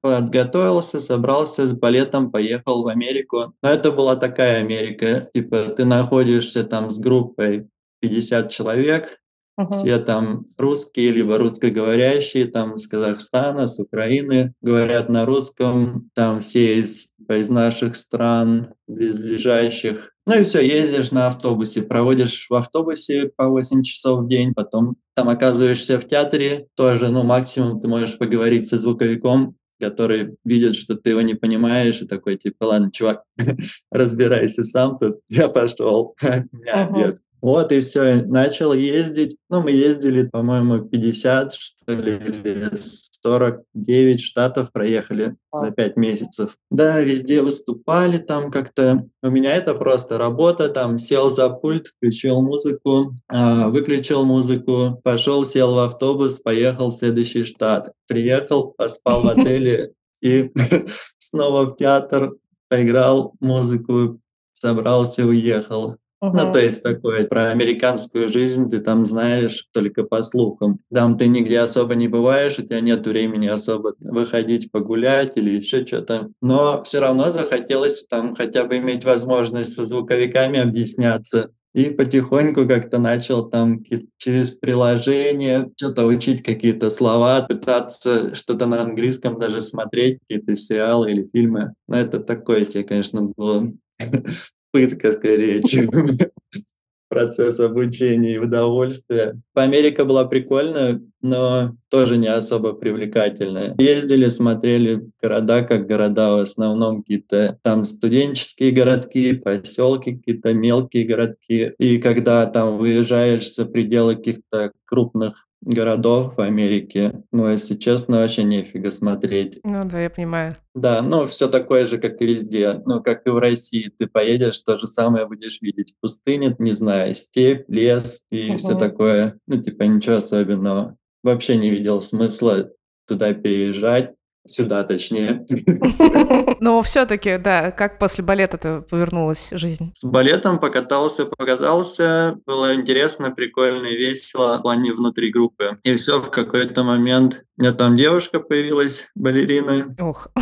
Подготовился, 0.00 1.00
собрался, 1.00 1.66
с 1.66 1.72
балетом 1.72 2.30
поехал 2.30 2.82
в 2.82 2.88
Америку. 2.88 3.54
Но 3.62 3.68
это 3.70 3.90
была 3.90 4.16
такая 4.16 4.60
Америка, 4.60 5.28
типа 5.34 5.74
ты 5.76 5.84
находишься 5.84 6.62
там 6.62 6.90
с 6.90 6.98
группой 6.98 7.68
50 8.00 8.50
человек, 8.50 9.18
Мгм. 9.56 9.72
все 9.72 9.98
там 9.98 10.46
русские, 10.58 11.12
либо 11.12 11.38
русскоговорящие, 11.38 12.46
там 12.46 12.76
с 12.76 12.86
Казахстана, 12.86 13.68
с 13.68 13.78
Украины, 13.78 14.52
говорят 14.60 15.08
на 15.08 15.24
русском, 15.26 16.10
там 16.14 16.40
все 16.40 16.78
из 16.78 17.08
из 17.28 17.48
наших 17.48 17.96
стран 17.96 18.74
близлежащих. 18.86 20.12
Ну 20.26 20.40
и 20.40 20.44
все, 20.44 20.60
ездишь 20.60 21.10
на 21.10 21.26
автобусе, 21.28 21.82
проводишь 21.82 22.46
в 22.48 22.54
автобусе 22.54 23.30
по 23.36 23.48
8 23.48 23.82
часов 23.82 24.24
в 24.24 24.28
день, 24.28 24.54
потом 24.54 24.96
там 25.14 25.28
оказываешься 25.28 25.98
в 25.98 26.08
театре, 26.08 26.66
тоже, 26.74 27.08
ну, 27.08 27.22
максимум 27.24 27.80
ты 27.80 27.88
можешь 27.88 28.18
поговорить 28.18 28.66
со 28.66 28.78
звуковиком, 28.78 29.56
который 29.80 30.36
видит, 30.44 30.76
что 30.76 30.94
ты 30.94 31.10
его 31.10 31.20
не 31.20 31.34
понимаешь, 31.34 32.00
и 32.00 32.06
такой 32.06 32.36
типа: 32.36 32.64
"Ладно, 32.64 32.90
чувак, 32.90 33.22
разбирайся 33.90 34.64
сам 34.64 34.96
тут, 34.98 35.20
я 35.28 35.48
пошел, 35.48 36.14
у 36.22 36.56
меня 36.56 36.86
обед". 36.86 37.18
Вот 37.44 37.72
и 37.72 37.80
все, 37.80 38.22
начал 38.24 38.72
ездить. 38.72 39.36
Ну, 39.50 39.60
мы 39.62 39.70
ездили, 39.70 40.26
по-моему, 40.26 40.78
50, 40.78 41.52
что 41.52 41.92
ли, 41.92 42.14
или 42.14 42.70
49 42.78 44.20
штатов 44.22 44.72
проехали 44.72 45.36
за 45.52 45.66
Вау. 45.66 45.74
5 45.74 45.96
месяцев. 45.98 46.56
Да, 46.70 47.02
везде 47.02 47.42
выступали 47.42 48.16
там 48.16 48.50
как-то. 48.50 49.04
У 49.22 49.28
меня 49.28 49.54
это 49.56 49.74
просто 49.74 50.16
работа, 50.16 50.70
там 50.70 50.98
сел 50.98 51.28
за 51.28 51.50
пульт, 51.50 51.88
включил 51.88 52.40
музыку, 52.40 53.14
а, 53.28 53.68
выключил 53.68 54.24
музыку, 54.24 54.98
пошел, 55.04 55.44
сел 55.44 55.74
в 55.74 55.78
автобус, 55.80 56.40
поехал 56.40 56.92
в 56.92 56.96
следующий 56.96 57.44
штат. 57.44 57.92
Приехал, 58.06 58.68
поспал 58.70 59.20
в 59.20 59.28
отеле 59.28 59.92
и 60.22 60.50
снова 61.18 61.66
в 61.66 61.76
театр, 61.76 62.36
поиграл 62.70 63.34
музыку, 63.38 64.18
собрался, 64.52 65.26
уехал. 65.26 65.98
Ну, 66.32 66.52
то 66.52 66.60
есть 66.60 66.82
такое 66.82 67.26
про 67.26 67.50
американскую 67.50 68.28
жизнь 68.28 68.70
ты 68.70 68.80
там 68.80 69.06
знаешь 69.06 69.66
только 69.72 70.04
по 70.04 70.22
слухам. 70.22 70.80
Там 70.92 71.18
ты 71.18 71.26
нигде 71.26 71.60
особо 71.60 71.94
не 71.94 72.08
бываешь, 72.08 72.58
у 72.58 72.62
тебя 72.62 72.80
нет 72.80 73.06
времени 73.06 73.46
особо 73.46 73.94
выходить 74.00 74.70
погулять 74.70 75.36
или 75.36 75.50
еще 75.50 75.86
что 75.86 76.02
то 76.02 76.30
Но 76.40 76.82
все 76.84 77.00
равно 77.00 77.30
захотелось 77.30 78.04
там 78.08 78.34
хотя 78.34 78.64
бы 78.64 78.78
иметь 78.78 79.04
возможность 79.04 79.74
со 79.74 79.84
звуковиками 79.84 80.60
объясняться. 80.60 81.50
И 81.74 81.90
потихоньку 81.90 82.68
как-то 82.68 82.98
начал 82.98 83.48
там 83.48 83.82
через 84.16 84.52
приложение 84.52 85.72
что 85.76 85.90
то 85.90 86.06
учить 86.06 86.44
какие-то 86.44 86.88
слова, 86.88 87.42
пытаться 87.42 88.32
что-то 88.36 88.66
на 88.66 88.80
английском 88.82 89.40
даже 89.40 89.60
смотреть, 89.60 90.20
какие-то 90.20 90.54
сериалы 90.54 91.10
или 91.10 91.28
фильмы. 91.32 91.74
Но 91.88 91.96
это 91.96 92.20
такое 92.20 92.64
себе, 92.64 92.84
конечно, 92.84 93.22
было 93.22 93.72
пытка 94.74 95.12
скорее, 95.12 95.62
чем 95.62 95.88
процесс 97.08 97.60
обучения 97.60 98.34
и 98.34 98.38
удовольствия. 98.38 99.40
Америка 99.54 100.04
была 100.04 100.24
прикольная, 100.24 101.00
но 101.22 101.76
тоже 101.90 102.16
не 102.16 102.26
особо 102.26 102.72
привлекательная. 102.72 103.76
Ездили, 103.78 104.28
смотрели 104.28 105.08
города 105.22 105.62
как 105.62 105.86
города, 105.86 106.38
в 106.38 106.40
основном 106.40 107.02
какие-то 107.02 107.56
там 107.62 107.84
студенческие 107.84 108.72
городки, 108.72 109.34
поселки, 109.34 110.16
какие-то 110.16 110.52
мелкие 110.52 111.06
городки. 111.06 111.72
И 111.78 111.98
когда 111.98 112.44
там 112.46 112.76
выезжаешь 112.76 113.54
за 113.54 113.66
пределы 113.66 114.16
каких-то 114.16 114.72
крупных 114.86 115.46
городов 115.64 116.36
в 116.36 116.40
Америке, 116.40 117.22
ну, 117.32 117.48
если 117.48 117.74
честно, 117.76 118.18
вообще 118.18 118.42
нефига 118.44 118.90
смотреть. 118.90 119.60
Ну 119.64 119.84
да, 119.84 120.00
я 120.00 120.10
понимаю. 120.10 120.56
Да, 120.74 121.02
ну, 121.02 121.26
все 121.26 121.48
такое 121.48 121.86
же, 121.86 121.98
как 121.98 122.20
и 122.20 122.26
везде. 122.26 122.82
Ну, 122.84 123.02
как 123.02 123.26
и 123.26 123.30
в 123.30 123.38
России. 123.38 123.90
Ты 123.96 124.06
поедешь, 124.08 124.58
то 124.60 124.76
же 124.78 124.86
самое 124.86 125.26
будешь 125.26 125.60
видеть. 125.60 125.94
Пустыня, 126.00 126.54
не 126.58 126.72
знаю, 126.72 127.14
степь, 127.14 127.64
лес 127.68 128.24
и 128.30 128.56
все 128.56 128.70
Мгм. 128.72 128.78
такое. 128.80 129.38
Ну, 129.46 129.62
типа 129.62 129.84
ничего 129.84 130.16
особенного. 130.16 130.96
Вообще 131.22 131.56
не 131.56 131.70
видел 131.70 132.02
смысла 132.02 132.70
туда 133.06 133.32
переезжать, 133.34 134.14
сюда 134.46 134.84
точнее. 134.84 135.44
Но 136.60 136.82
все-таки, 136.82 137.38
да, 137.38 137.70
как 137.70 137.98
после 137.98 138.24
балета-то 138.24 138.84
повернулась 138.88 139.48
жизнь? 139.50 139.92
С 139.94 140.04
балетом 140.04 140.58
покатался, 140.58 141.26
покатался. 141.26 142.36
Было 142.46 142.74
интересно, 142.74 143.30
прикольно 143.30 143.86
и 143.86 143.96
весело 143.96 144.58
в 144.58 144.62
плане 144.62 144.92
внутри 144.92 145.30
группы. 145.30 145.78
И 145.82 145.96
все 145.96 146.20
в 146.20 146.30
какой-то 146.30 146.82
момент 146.82 147.44
у 147.56 147.62
меня 147.62 147.72
там 147.72 147.96
девушка 147.96 148.40
появилась, 148.40 149.08
балерина. 149.14 149.94
Ох. 149.98 150.28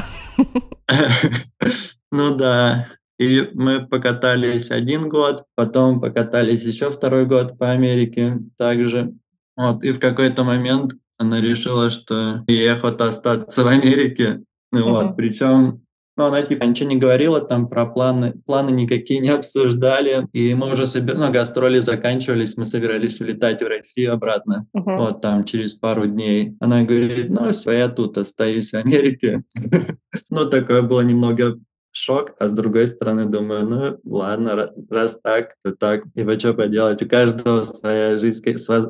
Ну 2.15 2.35
да. 2.37 2.89
И 3.19 3.49
мы 3.55 3.87
покатались 3.87 4.71
один 4.71 5.09
год, 5.09 5.45
потом 5.55 5.99
покатались 5.99 6.63
еще 6.63 6.91
второй 6.91 7.25
год 7.25 7.57
по 7.57 7.71
Америке 7.71 8.39
также. 8.59 9.15
Вот, 9.57 9.83
и 9.83 9.93
в 9.93 9.99
какой-то 9.99 10.45
момент 10.45 10.93
она 11.19 11.41
решила, 11.41 11.91
что 11.91 12.45
ей 12.47 12.73
охота 12.73 13.07
остаться 13.07 13.65
в 13.65 13.67
Америке. 13.69 14.43
Ну 14.73 14.91
вот, 14.91 15.05
Мгм. 15.05 15.17
причем 15.17 15.83
Но 16.15 16.27
она 16.27 16.43
типа 16.43 16.65
ничего 16.65 16.91
не 16.91 16.97
говорила 16.97 17.41
там 17.41 17.69
про 17.69 17.87
планы, 17.87 18.35
планы 18.45 18.71
никакие 18.71 19.21
не 19.21 19.31
обсуждали. 19.31 20.29
И 20.35 20.55
мы 20.55 20.71
уже 20.71 20.85
собир... 20.85 21.17
ну, 21.17 21.31
гастроли 21.33 21.79
заканчивались, 21.79 22.57
мы 22.59 22.67
собирались 22.67 23.19
улетать 23.21 23.63
в 23.63 23.67
Россию 23.67 24.13
обратно. 24.13 24.67
Uh-huh. 24.77 24.99
Вот 24.99 25.23
там 25.23 25.45
через 25.45 25.75
пару 25.75 26.07
дней. 26.07 26.55
Она 26.61 26.83
говорит, 26.83 27.31
ну 27.31 27.51
все, 27.53 27.73
я 27.73 27.89
тут 27.89 28.19
остаюсь 28.19 28.73
в 28.73 28.77
Америке. 28.77 29.43
Ну, 30.29 30.47
такое 30.49 30.83
было 30.83 31.01
немного 31.01 31.59
шок, 31.93 32.33
а 32.39 32.49
с 32.49 32.53
другой 32.53 32.89
стороны 32.89 33.27
думаю, 33.27 33.69
ну 33.69 34.01
ладно, 34.05 34.73
раз 34.91 35.21
так, 35.23 35.55
то 35.63 35.73
так, 35.73 36.05
ибо 36.15 36.39
что 36.39 36.55
поделать, 36.55 37.03
у 37.03 37.09
каждого 37.09 37.63
своя 37.63 38.17
жизнь, 38.17 38.43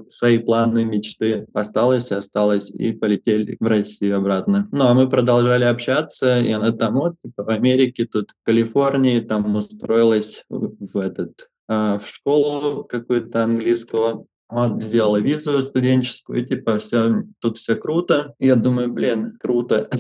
свои 0.09 0.38
планы, 0.38 0.85
мечты. 0.85 1.47
Осталось, 1.52 2.12
осталось, 2.12 2.71
и 2.71 2.92
полетели 2.92 3.56
в 3.61 3.66
Россию 3.66 4.16
обратно. 4.16 4.68
Ну, 4.73 4.87
а 4.87 4.94
мы 4.94 5.09
продолжали 5.09 5.64
общаться, 5.64 6.40
и 6.40 6.50
она 6.50 6.73
там 6.73 6.94
вот, 6.94 7.14
типа, 7.25 7.44
в 7.44 7.49
Америке, 7.49 8.06
тут 8.06 8.30
в 8.30 8.47
Калифорнии, 8.47 9.21
там 9.21 9.54
устроилась 9.54 10.44
в, 10.49 10.73
в 10.92 10.99
этот 10.99 11.49
а, 11.68 11.99
в 11.99 12.09
школу 12.09 12.85
какую-то 12.85 13.44
английского, 13.44 14.26
вот, 14.52 14.82
сделала 14.82 15.16
визу 15.16 15.62
студенческую, 15.62 16.44
типа, 16.44 16.78
все, 16.78 17.25
тут 17.40 17.56
все 17.56 17.75
круто. 17.75 18.35
Я 18.38 18.54
думаю, 18.54 18.92
блин, 18.92 19.38
круто. 19.40 19.88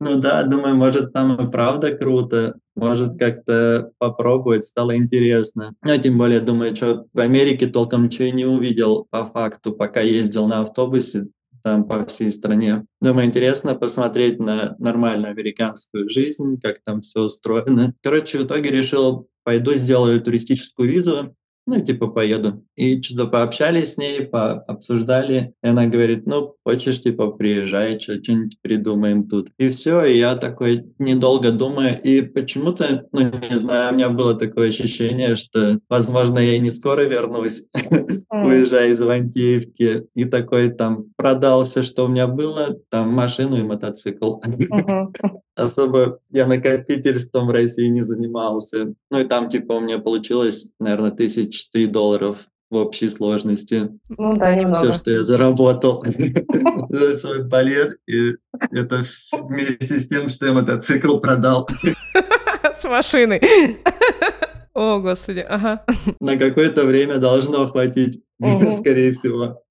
Ну 0.00 0.16
да, 0.16 0.42
думаю, 0.42 0.74
может, 0.74 1.12
там 1.12 1.36
и 1.36 1.48
правда 1.48 1.94
круто, 1.96 2.56
может, 2.74 3.16
как-то 3.20 3.92
попробовать, 3.98 4.64
стало 4.64 4.96
интересно. 4.96 5.74
Ну, 5.84 5.96
тем 5.96 6.18
более, 6.18 6.40
думаю, 6.40 6.74
что 6.74 7.06
в 7.12 7.20
Америке 7.20 7.68
толком 7.68 8.06
ничего 8.06 8.30
не 8.30 8.44
увидел 8.44 9.06
по 9.10 9.26
факту, 9.26 9.72
пока 9.72 10.00
ездил 10.00 10.48
на 10.48 10.62
автобусе 10.62 11.28
там 11.62 11.84
по 11.84 12.04
всей 12.06 12.32
стране. 12.32 12.84
Думаю, 13.00 13.26
интересно 13.26 13.76
посмотреть 13.76 14.40
на 14.40 14.74
нормальную 14.80 15.30
американскую 15.30 16.10
жизнь, 16.10 16.60
как 16.60 16.78
там 16.84 17.02
все 17.02 17.20
устроено. 17.20 17.94
Короче, 18.02 18.38
в 18.38 18.44
итоге 18.44 18.70
решил, 18.70 19.28
пойду 19.44 19.74
сделаю 19.74 20.20
туристическую 20.20 20.88
визу, 20.90 21.36
ну, 21.66 21.80
типа, 21.80 22.08
поеду. 22.08 22.64
И 22.74 23.00
что-то 23.02 23.26
пообщались 23.26 23.94
с 23.94 23.98
ней, 23.98 24.22
пообсуждали. 24.22 25.54
И 25.62 25.68
она 25.68 25.86
говорит, 25.86 26.26
ну, 26.26 26.56
хочешь, 26.64 27.02
типа, 27.02 27.28
приезжай, 27.32 27.98
что-нибудь 27.98 28.58
придумаем 28.60 29.28
тут. 29.28 29.50
И 29.58 29.70
все, 29.70 30.04
и 30.04 30.18
я 30.18 30.36
такой, 30.36 30.84
недолго 30.98 31.50
думаю. 31.50 32.00
И 32.02 32.22
почему-то, 32.22 33.06
ну, 33.12 33.20
не 33.50 33.58
знаю, 33.58 33.92
у 33.92 33.96
меня 33.96 34.10
было 34.10 34.34
такое 34.34 34.68
ощущение, 34.68 35.36
что, 35.36 35.78
возможно, 35.88 36.38
я 36.38 36.58
не 36.58 36.70
скоро 36.70 37.02
вернусь, 37.02 37.66
уезжая 38.30 38.90
из 38.90 39.02
Ивантеевки. 39.02 40.06
И 40.14 40.24
такой 40.24 40.68
там 40.68 41.06
продал 41.16 41.64
все, 41.64 41.82
что 41.82 42.04
у 42.04 42.08
меня 42.08 42.26
было, 42.26 42.76
там 42.90 43.10
машину 43.10 43.56
и 43.56 43.62
мотоцикл. 43.62 44.36
Особо 45.54 46.18
я 46.30 46.46
накопительством 46.46 47.48
в 47.48 47.50
России 47.50 47.88
не 47.88 48.02
занимался. 48.02 48.94
Ну 49.10 49.20
и 49.20 49.24
там, 49.24 49.50
типа, 49.50 49.74
у 49.74 49.80
меня 49.80 49.98
получилось, 49.98 50.72
наверное, 50.78 51.10
тысяч 51.10 51.68
три 51.70 51.86
долларов 51.86 52.46
в 52.72 52.76
общей 52.76 53.10
сложности. 53.10 53.90
Ну 54.08 54.34
да, 54.34 54.54
немного. 54.54 54.78
Все, 54.78 54.92
что 54.94 55.10
я 55.10 55.22
заработал 55.22 56.02
за 56.88 57.16
свой 57.18 57.44
балет, 57.44 57.98
и 58.08 58.34
это 58.70 59.04
вместе 59.42 60.00
с 60.00 60.08
тем, 60.08 60.30
что 60.30 60.46
я 60.46 60.52
мотоцикл 60.54 61.18
продал. 61.18 61.68
С 62.78 62.84
машиной. 62.84 63.40
О, 64.74 65.00
господи, 65.00 65.40
ага. 65.46 65.84
На 66.18 66.38
какое-то 66.38 66.86
время 66.86 67.18
должно 67.18 67.68
хватить, 67.68 68.22
скорее 68.70 69.12
всего. 69.12 69.62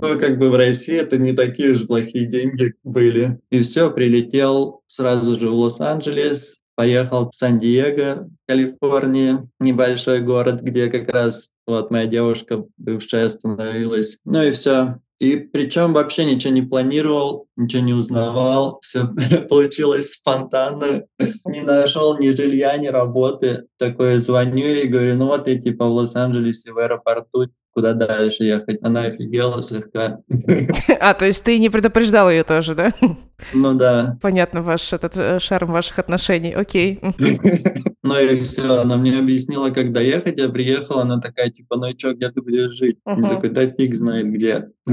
Ну, 0.00 0.18
как 0.18 0.40
бы 0.40 0.50
в 0.50 0.56
России 0.56 0.96
это 0.96 1.18
не 1.18 1.32
такие 1.32 1.70
уж 1.70 1.86
плохие 1.86 2.26
деньги 2.26 2.74
были. 2.82 3.38
И 3.50 3.62
все, 3.62 3.88
прилетел 3.92 4.82
сразу 4.86 5.38
же 5.38 5.48
в 5.48 5.54
Лос-Анджелес, 5.54 6.62
поехал 6.74 7.30
в 7.30 7.34
Сан-Диего, 7.36 8.28
Калифорния, 8.48 9.48
небольшой 9.60 10.18
город, 10.18 10.60
где 10.60 10.88
как 10.88 11.08
раз 11.12 11.51
вот 11.66 11.90
моя 11.90 12.06
девушка 12.06 12.64
бывшая 12.76 13.26
остановилась. 13.26 14.18
Ну 14.24 14.42
и 14.42 14.52
все. 14.52 14.98
И 15.22 15.36
причем 15.36 15.92
вообще 15.92 16.24
ничего 16.24 16.52
не 16.52 16.62
планировал, 16.62 17.46
ничего 17.54 17.82
не 17.82 17.92
узнавал, 17.92 18.80
все 18.82 19.06
получилось 19.48 20.14
спонтанно. 20.14 21.04
Не 21.44 21.60
нашел 21.60 22.18
ни 22.18 22.30
жилья, 22.30 22.76
ни 22.76 22.88
работы. 22.88 23.66
Такое 23.78 24.18
звоню 24.18 24.66
и 24.66 24.88
говорю, 24.88 25.16
ну 25.16 25.26
вот 25.26 25.46
я 25.46 25.60
типа 25.60 25.86
в 25.86 25.92
Лос-Анджелесе 25.92 26.72
в 26.72 26.78
аэропорту, 26.78 27.46
куда 27.72 27.92
дальше 27.94 28.44
ехать. 28.44 28.78
Она 28.82 29.02
офигела 29.02 29.62
слегка. 29.62 30.18
А, 31.00 31.14
то 31.14 31.26
есть 31.26 31.42
ты 31.42 31.58
не 31.58 31.68
предупреждал 31.68 32.30
ее 32.30 32.44
тоже, 32.44 32.74
да? 32.74 32.92
Ну 33.52 33.74
да. 33.74 34.18
Понятно, 34.20 34.62
ваш 34.62 34.92
этот 34.92 35.16
э, 35.16 35.40
шарм 35.40 35.72
ваших 35.72 35.98
отношений, 35.98 36.52
окей. 36.52 37.00
Ну 38.04 38.18
и 38.18 38.40
все, 38.40 38.80
она 38.80 38.96
мне 38.96 39.16
объяснила, 39.16 39.70
как 39.70 39.92
доехать, 39.92 40.36
я 40.36 40.48
приехал, 40.48 40.98
она 40.98 41.20
такая, 41.20 41.50
типа, 41.50 41.76
ну 41.76 41.86
и 41.86 41.96
что, 41.96 42.14
где 42.14 42.30
ты 42.30 42.42
будешь 42.42 42.72
жить? 42.72 42.96
Я 43.06 43.28
такой, 43.28 43.50
да 43.50 43.68
фиг 43.68 43.94
знает 43.94 44.26
где. 44.26 44.68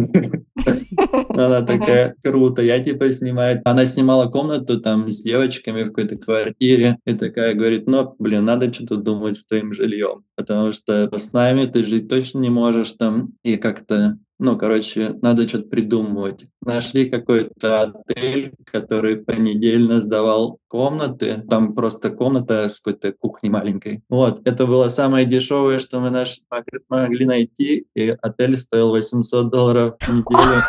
Она 1.29 1.61
такая, 1.63 2.13
круто, 2.23 2.61
я 2.61 2.79
типа 2.79 3.11
снимаю. 3.11 3.61
Она 3.65 3.85
снимала 3.85 4.29
комнату 4.29 4.79
там 4.79 5.09
с 5.09 5.23
девочками 5.23 5.83
в 5.83 5.87
какой-то 5.87 6.17
квартире, 6.17 6.97
и 7.05 7.13
такая 7.13 7.55
говорит, 7.55 7.87
ну, 7.87 8.15
блин, 8.19 8.45
надо 8.45 8.71
что-то 8.71 8.97
думать 8.97 9.37
с 9.37 9.45
твоим 9.45 9.73
жильем, 9.73 10.23
потому 10.39 10.71
что 10.71 11.09
с 11.17 11.33
нами 11.33 11.65
ты 11.65 11.83
жить 11.83 12.07
точно 12.07 12.39
не 12.39 12.49
можешь 12.49 12.93
там, 12.93 13.33
и 13.43 13.57
как-то 13.57 14.17
ну, 14.41 14.57
короче, 14.57 15.15
надо 15.21 15.45
что-то 15.49 15.67
придумывать. 15.67 16.45
Нашли 16.61 17.09
какой-то 17.09 17.81
отель, 17.81 18.53
который 18.63 19.17
понедельно 19.17 19.99
сдавал 19.99 20.59
комнаты. 20.69 21.43
Там 21.49 21.75
просто 21.75 22.09
комната 22.09 22.69
с 22.69 22.79
какой-то 22.79 23.11
кухней 23.11 23.49
маленькой. 23.49 24.01
Вот, 24.07 24.47
это 24.47 24.65
было 24.65 24.87
самое 24.87 25.25
дешевое, 25.25 25.79
что 25.79 25.99
мы 25.99 26.09
наш, 26.09 26.39
могли 26.87 27.25
найти. 27.25 27.85
И 27.95 28.15
отель 28.21 28.55
стоил 28.55 28.91
800 28.91 29.51
долларов 29.51 29.95
в 29.99 30.07
неделю. 30.07 30.61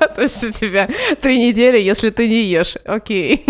То 0.16 0.22
есть 0.22 0.42
у 0.42 0.50
тебя 0.50 0.90
три 1.22 1.48
недели, 1.48 1.78
если 1.78 2.10
ты 2.10 2.28
не 2.28 2.42
ешь. 2.42 2.76
Окей. 2.84 3.46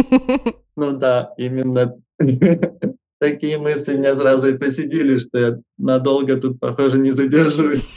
Ну 0.76 0.92
да, 0.92 1.32
именно 1.38 1.94
такие 3.24 3.58
мысли 3.58 3.96
меня 3.96 4.14
сразу 4.14 4.48
и 4.48 4.58
посидели, 4.58 5.18
что 5.18 5.38
я 5.38 5.58
надолго 5.78 6.36
тут, 6.36 6.60
похоже, 6.60 6.98
не 6.98 7.10
задержусь. 7.10 7.90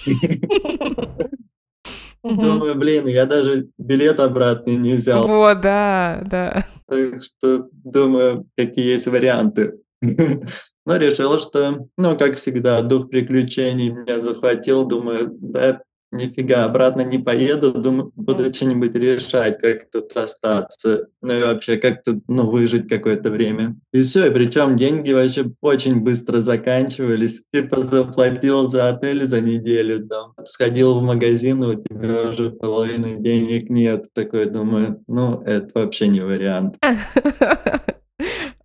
Думаю, 2.23 2.75
блин, 2.75 3.07
я 3.07 3.25
даже 3.25 3.67
билет 3.77 4.19
обратный 4.19 4.77
не 4.77 4.93
взял. 4.93 5.27
Вот, 5.27 5.61
да, 5.61 6.23
да. 6.25 6.65
Так 6.87 7.23
что 7.23 7.67
думаю, 7.71 8.45
какие 8.57 8.87
есть 8.87 9.07
варианты. 9.07 9.73
Но 10.01 10.95
решил, 10.95 11.37
что, 11.39 11.87
ну, 11.97 12.17
как 12.17 12.37
всегда, 12.37 12.81
дух 12.81 13.09
приключений 13.09 13.89
меня 13.89 14.21
захватил. 14.21 14.85
Думаю, 14.85 15.29
да, 15.41 15.81
нифига, 16.17 16.65
обратно 16.65 17.01
не 17.01 17.17
поеду, 17.17 17.71
думаю, 17.71 18.11
буду 18.15 18.53
что-нибудь 18.53 18.95
решать, 18.95 19.59
как 19.59 19.89
тут 19.91 20.15
остаться, 20.17 21.07
ну 21.21 21.33
и 21.33 21.41
вообще 21.41 21.77
как-то, 21.77 22.19
ну, 22.27 22.49
выжить 22.49 22.87
какое-то 22.87 23.31
время. 23.31 23.75
И 23.93 24.01
все, 24.01 24.27
и 24.27 24.33
причем 24.33 24.77
деньги 24.77 25.13
вообще 25.13 25.51
очень 25.61 26.01
быстро 26.01 26.37
заканчивались. 26.37 27.43
Типа 27.53 27.81
заплатил 27.81 28.69
за 28.69 28.89
отель 28.89 29.23
за 29.25 29.41
неделю, 29.41 30.05
там, 30.07 30.33
сходил 30.45 30.99
в 30.99 31.03
магазин, 31.03 31.63
и 31.63 31.67
у 31.67 31.83
тебя 31.83 32.29
уже 32.29 32.51
половины 32.51 33.17
денег 33.17 33.69
нет. 33.69 34.05
Такой 34.13 34.45
думаю, 34.45 35.03
ну, 35.07 35.41
это 35.45 35.69
вообще 35.73 36.07
не 36.07 36.21
вариант. 36.21 36.77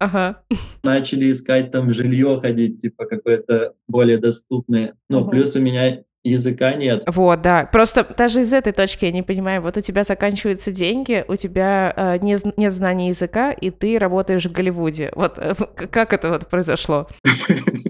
Ага. 0.02 0.42
Начали 0.82 1.30
искать 1.30 1.70
там 1.70 1.94
жилье, 1.94 2.40
ходить, 2.42 2.80
типа 2.80 3.04
какое-то 3.06 3.74
более 3.86 4.18
доступное. 4.18 4.94
Ну, 5.08 5.20
угу. 5.20 5.30
плюс 5.30 5.54
у 5.54 5.60
меня 5.60 6.02
языка 6.24 6.74
нет. 6.74 7.02
Вот, 7.06 7.42
да. 7.42 7.68
Просто 7.70 8.06
даже 8.16 8.40
из 8.40 8.52
этой 8.52 8.72
точки 8.72 9.04
я 9.04 9.12
не 9.12 9.22
понимаю, 9.22 9.62
вот 9.62 9.76
у 9.76 9.80
тебя 9.80 10.04
заканчиваются 10.04 10.70
деньги, 10.70 11.24
у 11.28 11.36
тебя 11.36 11.92
э, 11.96 12.18
не, 12.18 12.36
нет 12.56 12.72
знания 12.72 13.08
языка, 13.08 13.52
и 13.52 13.70
ты 13.70 13.98
работаешь 13.98 14.44
в 14.44 14.52
Голливуде. 14.52 15.10
Вот 15.14 15.34
э, 15.38 15.54
как 15.90 16.12
это 16.12 16.30
вот 16.30 16.48
произошло? 16.48 17.08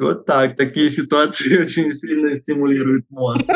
Вот 0.00 0.24
так. 0.24 0.56
Такие 0.56 0.88
ситуации 0.88 1.58
очень 1.60 1.92
сильно 1.92 2.32
стимулируют 2.32 3.04
мозг 3.10 3.46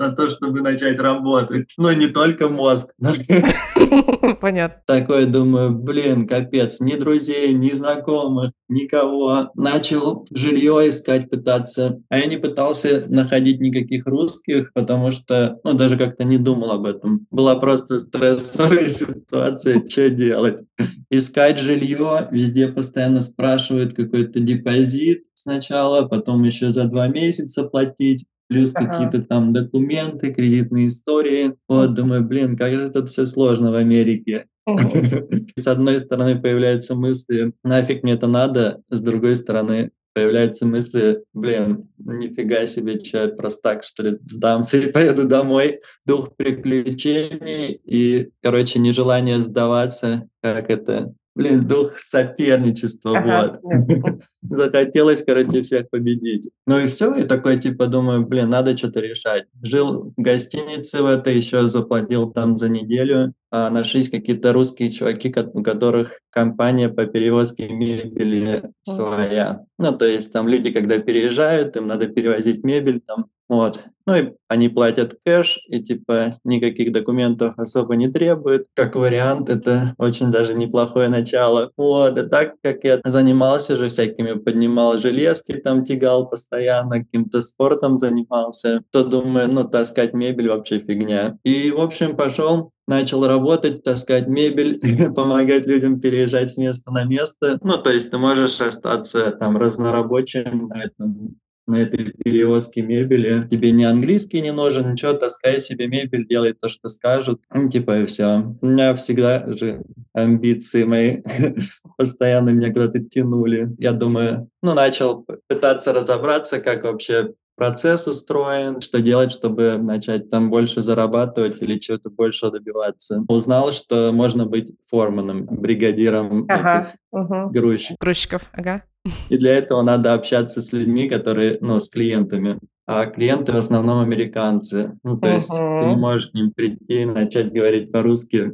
на 0.00 0.12
то, 0.12 0.30
чтобы 0.30 0.62
начать 0.62 0.98
работать. 0.98 1.68
Но 1.76 1.92
не 1.92 2.08
только 2.08 2.48
мозг. 2.48 2.92
Понятно. 4.40 4.82
Такой 4.86 5.26
думаю, 5.26 5.72
блин, 5.72 6.26
капец, 6.26 6.80
ни 6.80 6.94
друзей, 6.94 7.52
ни 7.52 7.68
знакомых, 7.68 8.52
никого. 8.68 9.50
Начал 9.54 10.26
жилье 10.32 10.88
искать, 10.88 11.28
пытаться. 11.28 12.00
А 12.08 12.18
я 12.18 12.26
не 12.26 12.38
пытался 12.38 13.04
находить 13.08 13.60
никаких 13.60 14.06
русских, 14.06 14.72
потому 14.72 15.10
что, 15.10 15.58
ну, 15.64 15.74
даже 15.74 15.98
как-то 15.98 16.24
не 16.24 16.38
думал 16.38 16.72
об 16.72 16.86
этом. 16.86 17.26
Была 17.30 17.56
просто 17.56 18.00
стрессовая 18.00 18.86
ситуация, 18.88 19.86
что 19.86 20.08
делать. 20.08 20.62
Искать 21.10 21.58
жилье, 21.58 22.28
везде 22.30 22.68
постоянно 22.68 23.20
спрашивают 23.20 23.94
какой-то 23.94 24.40
депозит 24.40 25.24
сначала, 25.34 26.06
потом 26.06 26.44
еще 26.44 26.70
за 26.70 26.84
два 26.84 27.08
месяца 27.08 27.64
платить 27.64 28.24
плюс 28.50 28.72
ага. 28.74 28.88
какие-то 28.88 29.22
там 29.22 29.50
документы, 29.52 30.34
кредитные 30.34 30.88
истории. 30.88 31.54
Вот, 31.68 31.94
думаю, 31.94 32.24
блин, 32.24 32.56
как 32.56 32.72
же 32.72 32.90
тут 32.90 33.08
все 33.08 33.24
сложно 33.24 33.70
в 33.70 33.76
Америке. 33.76 34.46
С 35.56 35.66
одной 35.68 36.00
стороны, 36.00 36.38
появляются 36.38 36.96
мысли: 36.96 37.52
"Нафиг 37.62 38.02
мне 38.02 38.14
это 38.14 38.26
надо?" 38.26 38.82
С 38.90 39.00
другой 39.00 39.36
стороны, 39.36 39.92
появляются 40.14 40.66
мысли: 40.66 41.22
"Блин, 41.32 41.88
нифига 41.98 42.66
себе, 42.66 43.00
чё 43.00 43.22
я 43.22 43.28
простак, 43.28 43.84
что 43.84 44.02
ли, 44.02 44.18
сдамся 44.26 44.78
и 44.78 44.90
поеду 44.90 45.28
домой". 45.28 45.80
Дух 46.04 46.34
приключений 46.36 47.80
и, 47.84 48.30
короче, 48.42 48.80
нежелание 48.80 49.38
сдаваться, 49.38 50.28
как 50.42 50.70
это, 50.70 51.14
блин, 51.40 51.60
дух 51.66 51.98
соперничества, 51.98 53.18
Ага, 53.18 53.58
вот. 53.62 54.22
Захотелось, 54.42 55.22
короче, 55.22 55.62
всех 55.62 55.88
победить. 55.90 56.50
Ну 56.66 56.78
и 56.78 56.86
всё, 56.86 57.14
и 57.14 57.24
такой 57.24 57.58
типа 57.60 57.86
думаю: 57.86 58.26
"Блин, 58.26 58.50
надо 58.50 58.74
чё-то 58.76 59.00
решать". 59.00 59.44
Жил 59.62 60.12
в 60.16 60.20
гостинице 60.22 61.02
в 61.02 61.06
этой, 61.06 61.36
ещё 61.36 61.68
заплатил 61.68 62.30
там 62.30 62.58
за 62.58 62.68
неделю, 62.68 63.32
нашлись 63.52 64.10
какие-то 64.10 64.52
русские 64.52 64.90
чуваки, 64.90 65.34
у 65.54 65.62
которых 65.62 66.20
компания 66.30 66.88
по 66.88 67.06
перевозке 67.06 67.68
мебели 67.68 68.62
своя. 68.82 69.64
Ну, 69.78 69.92
то 69.92 70.06
есть 70.06 70.32
там 70.32 70.48
люди, 70.48 70.70
когда 70.70 70.98
переезжают, 70.98 71.76
им 71.76 71.86
надо 71.86 72.06
перевозить 72.06 72.64
мебель 72.64 73.00
там, 73.00 73.26
вот. 73.48 73.84
Ну 74.06 74.16
и 74.16 74.32
они 74.48 74.68
платят 74.68 75.16
кэш, 75.24 75.58
и 75.68 75.82
типа 75.82 76.38
никаких 76.44 76.92
документов 76.92 77.54
особо 77.56 77.96
не 77.96 78.08
требуют. 78.08 78.66
Как 78.74 78.94
вариант, 78.96 79.48
это 79.48 79.94
очень 79.98 80.30
даже 80.30 80.54
неплохое 80.54 81.08
начало. 81.08 81.70
Вот, 81.76 82.18
а 82.18 82.28
так 82.28 82.54
как 82.62 82.84
я 82.84 83.00
занимался 83.04 83.76
же 83.76 83.88
всякими, 83.88 84.32
поднимал 84.32 84.98
железки, 84.98 85.52
там 85.52 85.84
тягал 85.84 86.28
постоянно, 86.28 86.98
каким-то 87.00 87.40
спортом 87.40 87.98
занимался, 87.98 88.82
то 88.92 89.04
думаю, 89.04 89.48
ну, 89.48 89.64
таскать 89.64 90.12
мебель 90.12 90.48
вообще 90.48 90.78
фигня. 90.78 91.38
И, 91.44 91.70
в 91.70 91.80
общем, 91.80 92.16
пошёл, 92.16 92.70
начал 92.90 93.26
работать, 93.26 93.82
таскать 93.84 94.26
мебель, 94.26 94.80
помогать 95.14 95.66
людям 95.66 96.00
переезжать 96.00 96.50
с 96.50 96.56
места 96.58 96.92
на 96.92 97.04
место. 97.04 97.58
Ну, 97.62 97.78
то 97.78 97.90
есть 97.90 98.10
ты 98.10 98.18
можешь 98.18 98.60
остаться 98.60 99.30
там 99.30 99.56
разнорабочим 99.56 100.68
на 100.68 100.82
этом 100.82 101.36
на 101.66 101.76
этой 101.76 102.12
перевозке 102.12 102.82
мебели. 102.82 103.46
Тебе 103.48 103.70
ни 103.70 103.84
английский 103.84 104.40
не 104.40 104.52
нужен, 104.52 104.92
ничего, 104.92 105.12
таскай 105.12 105.60
себе 105.60 105.86
мебель, 105.86 106.26
делай 106.26 106.52
то, 106.52 106.68
что 106.68 106.88
скажут. 106.88 107.40
Ну, 107.54 107.70
типа 107.70 108.00
и 108.00 108.06
всё. 108.06 108.56
У 108.60 108.66
меня 108.66 108.96
всегда 108.96 109.46
же 109.52 109.84
амбиции 110.12 110.82
мои 110.82 111.18
постоянно 111.96 112.50
меня 112.50 112.72
куда-то 112.72 112.98
тянули. 113.04 113.68
Я 113.78 113.92
думаю, 113.92 114.50
ну, 114.62 114.74
начал 114.74 115.24
пытаться 115.46 115.92
разобраться, 115.92 116.58
как 116.58 116.84
вообще 116.84 117.34
процесс 117.60 118.06
устроен, 118.06 118.80
что 118.80 119.02
делать, 119.02 119.32
чтобы 119.32 119.76
начать 119.76 120.30
там 120.30 120.48
больше 120.48 120.82
зарабатывать 120.82 121.60
или 121.60 121.78
чего-то 121.78 122.08
большего 122.08 122.50
добиваться. 122.50 123.22
Узнал, 123.28 123.70
что 123.72 124.12
можно 124.14 124.46
быть 124.46 124.72
форманом, 124.90 125.44
бригадиром 125.44 126.44
этих 126.44 126.56
Ага, 126.64 126.92
мгм. 127.12 127.52
грузчиков. 127.52 127.96
Грузчиков, 128.00 128.42
ага. 128.54 128.82
И 129.28 129.36
для 129.36 129.56
этого 129.58 129.82
надо 129.82 130.14
общаться 130.14 130.62
с 130.62 130.72
людьми, 130.72 131.06
которые, 131.06 131.58
ну, 131.60 131.78
с 131.80 131.90
клиентами. 131.90 132.58
А 132.86 133.04
клиенты 133.06 133.52
в 133.52 133.56
основном 133.56 134.00
американцы. 134.00 134.98
Ну, 135.04 135.18
то 135.18 135.28
есть 135.28 135.50
ты 135.50 135.86
не 135.86 135.96
можешь 135.96 136.30
к 136.30 136.34
ним 136.34 136.52
прийти 136.52 137.02
и 137.02 137.04
начать 137.04 137.52
говорить 137.52 137.92
по-русски, 137.92 138.52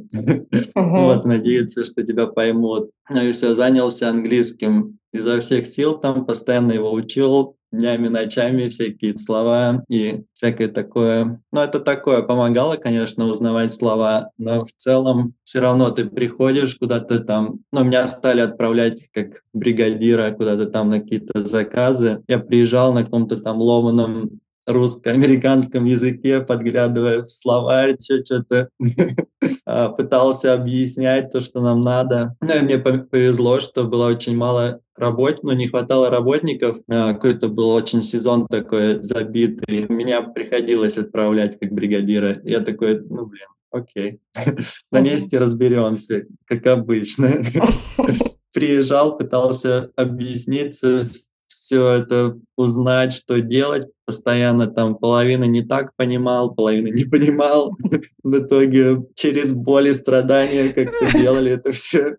Мгм. 0.75 1.01
вот, 1.01 1.25
надеяться, 1.25 1.85
что 1.85 2.03
тебя 2.03 2.27
поймут. 2.27 2.91
Ну 3.09 3.21
и 3.21 3.31
всё, 3.31 3.55
занялся 3.55 4.09
английским 4.09 4.99
изо 5.13 5.39
всех 5.39 5.65
сил, 5.65 5.97
там 5.97 6.25
постоянно 6.25 6.73
его 6.73 6.91
учил 6.91 7.56
днями, 7.71 8.07
ночами, 8.07 8.69
всякие 8.69 9.17
слова 9.17 9.83
и 9.89 10.23
всякое 10.33 10.67
такое. 10.67 11.41
Ну, 11.51 11.61
это 11.61 11.79
такое, 11.79 12.21
помогало, 12.21 12.75
конечно, 12.75 13.25
узнавать 13.25 13.73
слова, 13.73 14.31
но 14.37 14.65
в 14.65 14.71
целом 14.73 15.33
всё 15.43 15.61
равно 15.61 15.91
ты 15.91 16.05
приходишь 16.05 16.75
куда-то 16.75 17.19
там. 17.19 17.59
Ну, 17.71 17.83
меня 17.83 18.07
стали 18.07 18.41
отправлять 18.41 19.03
как 19.13 19.43
бригадира 19.53 20.31
куда-то 20.31 20.65
там 20.67 20.89
на 20.89 20.99
какие-то 20.99 21.45
заказы. 21.45 22.21
Я 22.27 22.39
приезжал 22.39 22.93
на 22.93 23.03
каком-то 23.03 23.37
там 23.37 23.57
ломаном 23.59 24.39
русско-американском 24.67 25.85
языке, 25.85 26.41
подглядывая 26.41 27.23
в 27.23 27.29
словарь, 27.29 27.97
чё-то, 27.99 28.69
а, 29.65 29.89
пытался 29.89 30.53
объяснять 30.53 31.31
то, 31.31 31.39
что 31.41 31.61
нам 31.61 31.81
надо. 31.81 32.35
Ну 32.41 32.53
и 32.53 32.59
мне 32.59 32.77
пов 32.77 33.09
повезло, 33.09 33.59
что 33.59 33.85
было 33.85 34.07
очень 34.07 34.35
мало 34.35 34.81
работ 34.97 35.43
ну, 35.43 35.51
не 35.53 35.67
хватало 35.67 36.09
работников. 36.09 36.79
А, 36.89 37.13
какой-то 37.13 37.49
был 37.49 37.69
очень 37.69 38.03
сезон 38.03 38.47
такой 38.47 39.01
забитый. 39.03 39.85
Меня 39.89 40.21
приходилось 40.21 40.97
отправлять 40.97 41.57
как 41.59 41.71
бригадира. 41.71 42.39
Я 42.43 42.59
такой: 42.61 42.99
"Ну, 43.01 43.25
блин, 43.27 43.47
окей, 43.71 44.19
на 44.91 45.01
месте 45.01 45.39
разберёмся, 45.39 46.25
как 46.45 46.65
обычно". 46.67 47.29
Приезжал, 48.53 49.17
пытался 49.17 49.91
объясниться, 49.95 51.05
вс 51.05 51.23
всё 51.49 51.87
это 51.89 52.37
узнать, 52.57 53.13
что 53.13 53.39
делать. 53.39 53.87
Постоянно 54.05 54.67
там 54.67 54.95
половину 54.95 55.45
не 55.45 55.61
так 55.61 55.95
понимал, 55.95 56.53
половину 56.53 56.89
не 56.89 57.05
понимал. 57.05 57.75
В 58.23 58.37
итоге 58.39 59.03
через 59.15 59.53
боль 59.53 59.87
и 59.89 59.93
страдания 59.93 60.69
как-то 60.73 61.17
делали 61.17 61.51
это 61.53 61.71
всё. 61.71 62.15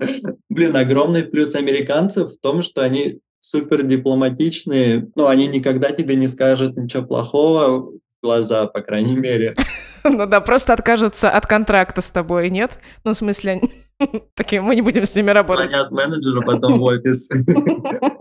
Блин, 0.48 0.76
огромный 0.76 1.24
плюс 1.24 1.54
американцев 1.54 2.32
в 2.32 2.38
том, 2.40 2.62
что 2.62 2.82
они 2.82 3.20
супер 3.40 3.82
дипломатичные. 3.82 5.08
Ну, 5.14 5.26
они 5.26 5.46
никогда 5.46 5.90
тебе 5.90 6.16
не 6.16 6.28
скажут 6.28 6.76
ничего 6.76 7.04
плохого 7.04 7.80
в 7.80 8.00
глаза, 8.22 8.66
по 8.66 8.80
крайней 8.80 9.16
мере. 9.16 9.54
Ну 10.04 10.26
да, 10.26 10.40
просто 10.40 10.72
откажутся 10.72 11.28
от 11.28 11.46
контракта 11.46 12.00
с 12.00 12.08
тобой, 12.08 12.50
нет? 12.50 12.78
Ну, 13.04 13.12
в 13.12 13.16
смысле, 13.16 13.60
такие: 14.34 14.62
"Мы 14.62 14.76
не 14.76 14.80
будем 14.80 15.04
с 15.04 15.14
ними 15.14 15.32
работать". 15.32 15.70
Звонят 15.70 15.90
менеджеру 15.90 16.42
потом 16.46 16.78
в 16.78 16.82
офис 16.84 17.28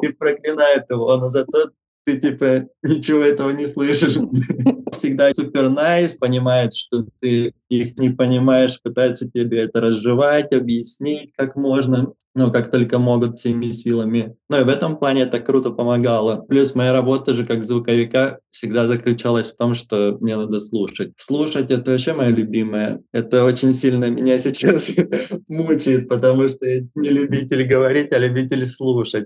и 0.01 0.07
проклинают 0.13 0.85
его, 0.89 1.15
но 1.15 1.29
зато 1.29 1.69
ты 2.07 2.17
типа 2.17 2.69
ничего 2.83 3.19
этого 3.19 3.51
не 3.51 3.67
слышишь. 3.67 4.15
Всегда 4.93 5.33
супер 5.33 5.69
найс, 5.69 6.15
понимают, 6.15 6.73
что 6.73 7.05
ты 7.19 7.53
их 7.67 7.99
не 7.99 8.09
понимаешь, 8.11 8.81
пытаются 8.81 9.29
тебе 9.29 9.59
это 9.59 9.81
разжевать, 9.81 10.53
объяснить 10.53 11.33
как 11.35 11.57
можно, 11.57 12.13
ну, 12.33 12.49
как 12.49 12.71
только 12.71 12.97
могут 12.97 13.37
всеми 13.37 13.71
силами. 13.71 14.37
Ну 14.49 14.61
и 14.61 14.63
в 14.63 14.69
этом 14.69 14.95
плане 14.95 15.23
это 15.23 15.41
круто 15.41 15.71
помогало. 15.71 16.37
Плюс 16.47 16.75
моя 16.75 16.93
работа 16.93 17.33
же 17.33 17.45
как 17.45 17.65
звуковика 17.65 18.39
всегда 18.51 18.87
заключалась 18.87 19.51
в 19.51 19.57
том, 19.57 19.73
что 19.75 20.17
мне 20.21 20.37
надо 20.37 20.61
слушать. 20.61 21.11
Слушать- 21.17 21.71
это 21.71 21.91
вообще 21.91 22.13
моё 22.13 22.33
любимое. 22.33 23.01
Это 23.11 23.43
очень 23.43 23.73
сильно 23.73 24.09
меня 24.09 24.39
сейчас 24.39 24.95
мучает, 25.49 26.07
потому 26.07 26.47
что 26.47 26.65
я 26.65 26.83
не 26.95 27.09
любитель 27.09 27.67
говорить, 27.67 28.13
а 28.13 28.17
любитель 28.17 28.65
слушать. 28.65 29.25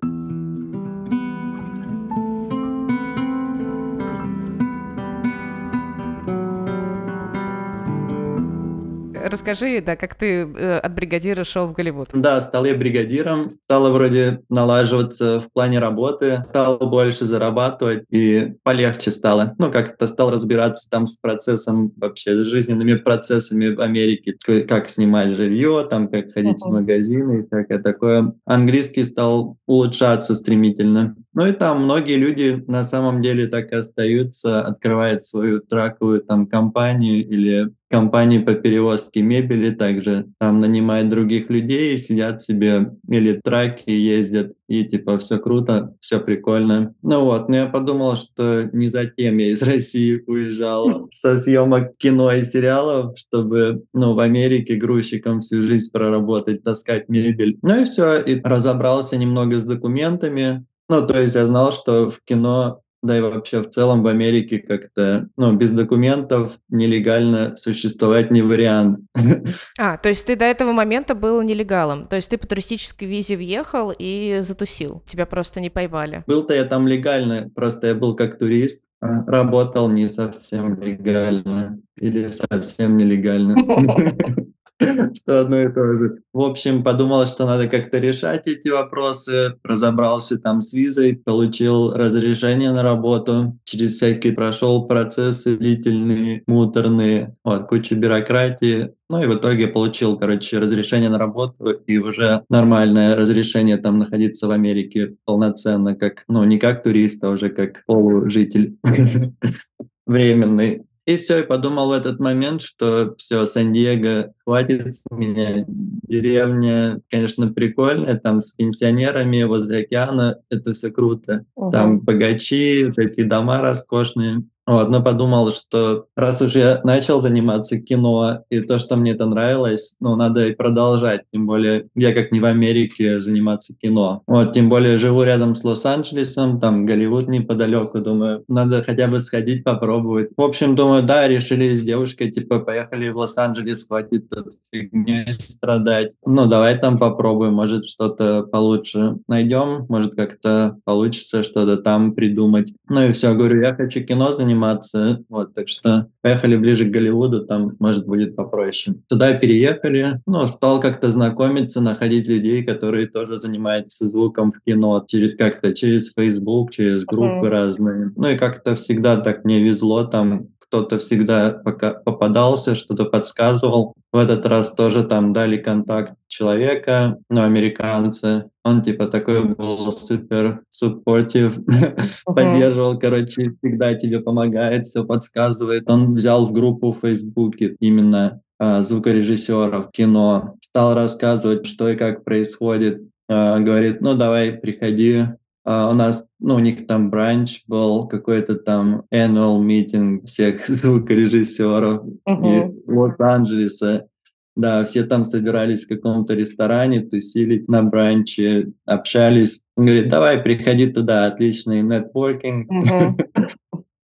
Расскажи, 9.24 9.82
да, 9.82 9.96
как 9.96 10.16
ты, 10.16 10.26
э, 10.44 10.78
от 10.80 10.94
бригадира 10.94 11.44
шёл 11.44 11.68
в 11.68 11.74
Голливуд. 11.74 12.10
Да, 12.14 12.42
стал 12.42 12.66
я 12.66 12.76
бригадиром, 12.76 13.58
стало 13.62 13.92
вроде 13.92 14.42
налаживаться 14.50 15.40
в 15.42 15.52
плане 15.52 15.80
работы, 15.80 16.42
стал 16.46 16.78
больше 16.80 17.26
зарабатывать 17.26 18.04
и 18.10 18.54
полегче 18.64 19.12
стало. 19.12 19.56
Ну, 19.58 19.72
как-то 19.72 20.08
стал 20.08 20.32
разбираться 20.32 20.90
там 20.90 21.06
с 21.06 21.18
процессом, 21.18 21.92
вообще 21.98 22.34
с 22.36 22.48
жизненными 22.48 22.96
процессами 22.96 23.68
в 23.74 23.80
Америке, 23.82 24.36
как 24.68 24.90
снимать 24.90 25.36
жилье, 25.36 25.88
там, 25.90 26.08
как 26.08 26.34
ходить 26.34 26.62
в 26.62 26.66
Мгм. 26.66 26.74
магазины 26.76 27.42
и 27.42 27.46
всякое 27.46 27.80
такое. 27.80 28.34
Английский 28.46 29.04
стал 29.04 29.58
улучшаться 29.68 30.36
стремительно. 30.36 31.16
Ну 31.34 31.46
и 31.48 31.52
там 31.52 31.84
многие 31.84 32.16
люди 32.16 32.64
на 32.68 32.84
самом 32.84 33.22
деле 33.22 33.48
так 33.48 33.72
и 33.72 33.76
остаются, 33.76 34.62
открывают 34.62 35.24
свою 35.26 35.60
траковую 35.62 36.22
там 36.22 36.48
компанию 36.48 37.26
или 37.26 37.70
компанию 37.92 38.46
по 38.46 38.54
перевозке 38.54 39.22
мебели, 39.22 39.70
также 39.72 40.28
там 40.40 40.60
нанимают 40.60 41.10
других 41.10 41.50
людей 41.50 41.98
сидят 41.98 42.42
себе 42.42 42.94
или 43.08 43.40
траки 43.44 43.92
ездят, 43.92 44.54
и 44.68 44.84
типа 44.86 45.20
всё 45.20 45.38
круто, 45.38 45.94
всё 46.00 46.20
прикольно. 46.20 46.96
Ну 47.04 47.26
вот, 47.26 47.50
но 47.50 47.56
я 47.58 47.66
подумал, 47.68 48.16
что 48.16 48.70
не 48.74 48.88
затем 48.88 49.38
я 49.38 49.48
из 49.52 49.62
России 49.72 50.24
уезжал 50.26 51.08
со 51.12 51.36
съемок 51.36 51.96
кино 51.98 52.32
и 52.32 52.44
сериалов, 52.44 53.18
чтобы, 53.18 53.84
ну, 53.94 54.14
в 54.16 54.20
Америке 54.20 54.76
грузчиком 54.76 55.42
всю 55.42 55.62
жизнь 55.62 55.92
проработать, 55.92 56.64
таскать 56.64 57.10
мебель. 57.10 57.60
Ну 57.62 57.82
и 57.82 57.86
всё, 57.86 58.20
и 58.20 58.40
разобрался 58.42 59.18
немного 59.18 59.60
с 59.60 59.66
документами. 59.66 60.66
Ну, 60.90 61.06
то 61.06 61.22
есть 61.22 61.36
я 61.36 61.46
знал, 61.46 61.72
что 61.72 62.10
в 62.10 62.20
кино, 62.26 62.82
да 63.02 63.18
и 63.18 63.22
вообще 63.22 63.62
в 63.62 63.70
целом 63.70 64.04
в 64.04 64.08
Америке 64.08 64.60
как-то, 64.60 65.28
ну, 65.38 65.54
без 65.54 65.72
документов 65.72 66.54
нелегально 66.70 67.56
существовать 67.58 68.32
не 68.32 68.42
вариант. 68.42 69.00
А, 69.80 69.98
то 69.98 70.10
есть 70.10 70.26
ты 70.26 70.36
до 70.36 70.46
этого 70.46 70.72
момента 70.72 71.16
был 71.16 71.42
нелегалом? 71.42 72.08
То 72.08 72.16
есть 72.16 72.30
ты 72.30 72.38
по 72.38 72.48
туристической 72.48 73.08
визе 73.08 73.36
въехал 73.36 73.94
и 73.98 74.40
затусил? 74.42 75.02
Тебя 75.08 75.26
просто 75.26 75.60
не 75.60 75.70
поймали? 75.70 76.24
Был-то 76.28 76.54
я 76.54 76.66
там 76.66 76.88
легально, 76.88 77.50
просто 77.56 77.88
я 77.88 77.96
был 77.96 78.16
как 78.16 78.38
турист, 78.38 78.84
а 79.02 79.24
работал 79.26 79.90
не 79.90 80.08
совсем 80.10 80.80
легально 80.80 81.80
или 81.98 82.30
совсем 82.30 82.98
нелегально. 82.98 83.56
что 85.16 85.42
одно 85.42 85.60
и 85.60 85.72
то 85.72 85.98
же. 85.98 86.18
В 86.34 86.42
общем, 86.42 86.84
подумал, 86.84 87.26
что 87.28 87.46
надо 87.46 87.68
как-то 87.68 88.00
решать 88.00 88.48
эти 88.48 88.70
вопросы, 88.70 89.56
разобрался 89.64 90.40
там 90.40 90.62
с 90.62 90.74
визой, 90.74 91.16
получил 91.16 91.94
разрешение 91.94 92.72
на 92.72 92.84
работу, 92.84 93.58
через 93.64 93.96
всякие 93.96 94.34
прошел 94.34 94.88
процессы 94.88 95.58
длительные, 95.58 96.44
муторные, 96.48 97.36
вот, 97.44 97.68
куча 97.68 97.96
бюрократии, 97.96 98.92
ну 99.10 99.22
и 99.22 99.28
в 99.28 99.36
итоге 99.36 99.68
получил, 99.68 100.18
короче, 100.18 100.60
разрешение 100.60 101.10
на 101.10 101.18
работу 101.18 101.72
и 101.86 101.98
уже 101.98 102.44
нормальное 102.50 103.16
разрешение 103.16 103.78
там 103.78 103.98
находиться 104.00 104.48
в 104.48 104.52
Америке 104.52 105.16
полноценно, 105.26 105.96
как, 105.96 106.24
ну, 106.30 106.44
не 106.46 106.58
как 106.58 106.82
турист, 106.84 107.24
а 107.24 107.30
уже 107.30 107.50
как 107.50 107.84
полужитель 107.86 108.78
временный. 110.08 110.86
И 111.12 111.18
все, 111.18 111.40
и 111.40 111.44
подумал 111.46 111.90
в 111.90 111.92
этот 111.92 112.22
момент, 112.22 112.62
что 112.62 113.16
все, 113.18 113.46
Сан-Диего 113.46 114.34
хватит 114.46 114.96
с 114.96 115.04
меня. 115.12 115.66
Деревня, 115.68 117.02
конечно, 117.10 117.52
прикольная, 117.52 118.16
там 118.18 118.40
с 118.40 118.52
пенсионерами 118.52 119.44
возле 119.44 119.80
океана, 119.80 120.38
это 120.50 120.72
все 120.72 120.90
круто. 120.90 121.44
Угу. 121.56 121.72
Там 121.72 122.00
богачи, 122.00 122.86
вот 122.86 122.98
эти 122.98 123.24
дома 123.24 123.60
роскошные. 123.60 124.44
Вот, 124.72 124.90
но 124.90 125.04
подумал, 125.04 125.52
что 125.52 126.06
раз 126.16 126.42
уж 126.42 126.56
я 126.56 126.80
начал 126.86 127.20
заниматься 127.20 127.78
кино, 127.78 128.46
и 128.50 128.62
то, 128.62 128.80
что 128.80 128.96
мне 128.96 129.12
это 129.12 129.26
нравилось, 129.26 129.98
ну, 130.00 130.16
надо 130.16 130.48
и 130.48 130.56
продолжать. 130.56 131.24
Тем 131.34 131.46
более, 131.46 131.90
я 131.94 132.14
как 132.14 132.32
не 132.32 132.40
в 132.40 132.46
Америке 132.46 133.20
заниматься 133.20 133.74
кино. 133.74 134.24
Вот, 134.28 134.54
тем 134.54 134.70
более, 134.70 134.98
живу 134.98 135.24
рядом 135.24 135.56
с 135.56 135.66
Лос-Анджелесом, 135.66 136.62
там 136.62 136.86
Голливуд 136.86 137.28
неподалеку, 137.28 138.00
думаю, 138.00 138.46
надо 138.48 138.82
хотя 138.82 139.10
бы 139.10 139.20
сходить, 139.20 139.66
попробовать. 139.66 140.30
В 140.38 140.42
общем, 140.42 140.74
думаю, 140.74 141.04
да, 141.04 141.28
решили 141.28 141.76
с 141.76 141.82
девушкой, 141.82 142.32
типа, 142.32 142.60
поехали 142.60 143.10
в 143.10 143.18
Лос-Анджелес, 143.18 143.88
хватит 143.88 144.30
тут 144.30 144.54
фигней 144.72 145.34
страдать. 145.34 146.14
Ну, 146.26 146.46
давай 146.46 146.80
там 146.80 146.98
попробуем, 146.98 147.56
может, 147.56 147.90
что-то 147.90 148.44
получше 148.44 149.18
найдем, 149.28 149.86
может, 149.90 150.16
как-то 150.16 150.78
получится 150.86 151.44
что-то 151.44 151.76
там 151.76 152.14
придумать. 152.14 152.74
Ну 152.88 153.10
и 153.10 153.12
все, 153.12 153.34
говорю, 153.34 153.62
я 153.62 153.76
хочу 153.76 154.02
кино 154.02 154.32
заниматься, 154.32 154.61
заниматься. 154.62 155.24
Вот, 155.30 155.54
так 155.54 155.68
что 155.68 156.08
поехали 156.22 156.56
ближе 156.56 156.86
к 156.86 156.92
Голливуду, 156.92 157.46
там, 157.46 157.76
может, 157.80 158.06
будет 158.06 158.36
попроще. 158.36 158.98
Туда 159.10 159.34
переехали, 159.34 160.22
ну, 160.26 160.48
стал 160.48 160.80
как-то 160.80 161.12
знакомиться, 161.12 161.82
находить 161.82 162.28
людей, 162.28 162.64
которые 162.64 163.08
тоже 163.08 163.40
занимаются 163.40 164.08
звуком 164.08 164.52
в 164.52 164.62
кино, 164.62 165.04
через, 165.08 165.38
как-то 165.38 165.74
через 165.74 166.14
Facebook, 166.14 166.72
через 166.72 167.06
группы 167.06 167.48
okay. 167.48 167.50
разные. 167.50 168.12
Ну 168.16 168.30
и 168.30 168.38
как-то 168.38 168.76
всегда 168.76 169.18
так 169.18 169.44
мне 169.46 169.62
везло, 169.64 170.04
там 170.04 170.48
кто-то 170.72 171.00
всегда 171.00 171.52
пока 171.52 171.94
попадался, 171.94 172.76
что-то 172.76 173.04
подсказывал. 173.04 173.94
В 174.14 174.18
этот 174.18 174.46
раз 174.46 174.74
тоже 174.74 175.04
там 175.04 175.34
дали 175.34 175.58
контакт 175.58 176.14
человека, 176.30 177.18
ну, 177.30 177.42
американцы. 177.42 178.46
Он 178.64 178.82
типа 178.82 179.08
такой 179.08 179.44
был 179.44 179.92
супер 179.92 180.62
uh-huh. 180.82 182.00
поддерживал, 182.26 182.98
короче, 182.98 183.54
всегда 183.62 183.96
тебе 183.96 184.22
помогает, 184.22 184.88
все 184.88 185.04
подсказывает. 185.04 185.92
Он 185.92 186.16
взял 186.16 186.46
в 186.46 186.54
группу 186.54 186.94
в 186.94 187.02
Фейсбуке 187.06 187.76
именно 187.82 188.40
а, 188.58 188.84
звукорежиссеров 188.84 189.92
кино, 189.92 190.56
стал 190.62 190.94
рассказывать, 190.94 191.66
что 191.66 191.90
и 191.90 191.98
как 191.98 192.24
происходит. 192.24 193.02
А, 193.28 193.60
говорит, 193.60 194.00
ну 194.00 194.16
давай, 194.16 194.54
приходи, 194.54 195.26
Uh, 195.68 195.92
у 195.92 195.94
нас, 195.94 196.26
ну, 196.40 196.56
у 196.56 196.60
них 196.60 196.88
там 196.88 197.12
бранч 197.12 197.62
был, 197.68 198.08
какой-то 198.08 198.56
там 198.56 199.04
annual 199.14 199.62
meeting 199.62 200.26
всех 200.26 200.66
звукорежиссеров 200.68 202.04
uh-huh. 202.28 202.84
Лос-Анджелеса. 202.88 204.08
Да, 204.56 204.84
все 204.86 205.04
там 205.04 205.24
собирались 205.24 205.86
в 205.86 205.90
каком-то 205.90 206.34
ресторане, 206.34 207.02
тусили 207.02 207.64
на 207.68 207.84
бранче, 207.84 208.70
общались. 208.86 209.62
Он 209.78 209.86
говорит, 209.86 210.10
давай, 210.10 210.40
приходи 210.40 210.88
туда, 210.88 211.28
отличный 211.28 211.84
нетворкинг. 211.84 212.70
Uh-huh. 212.70 213.48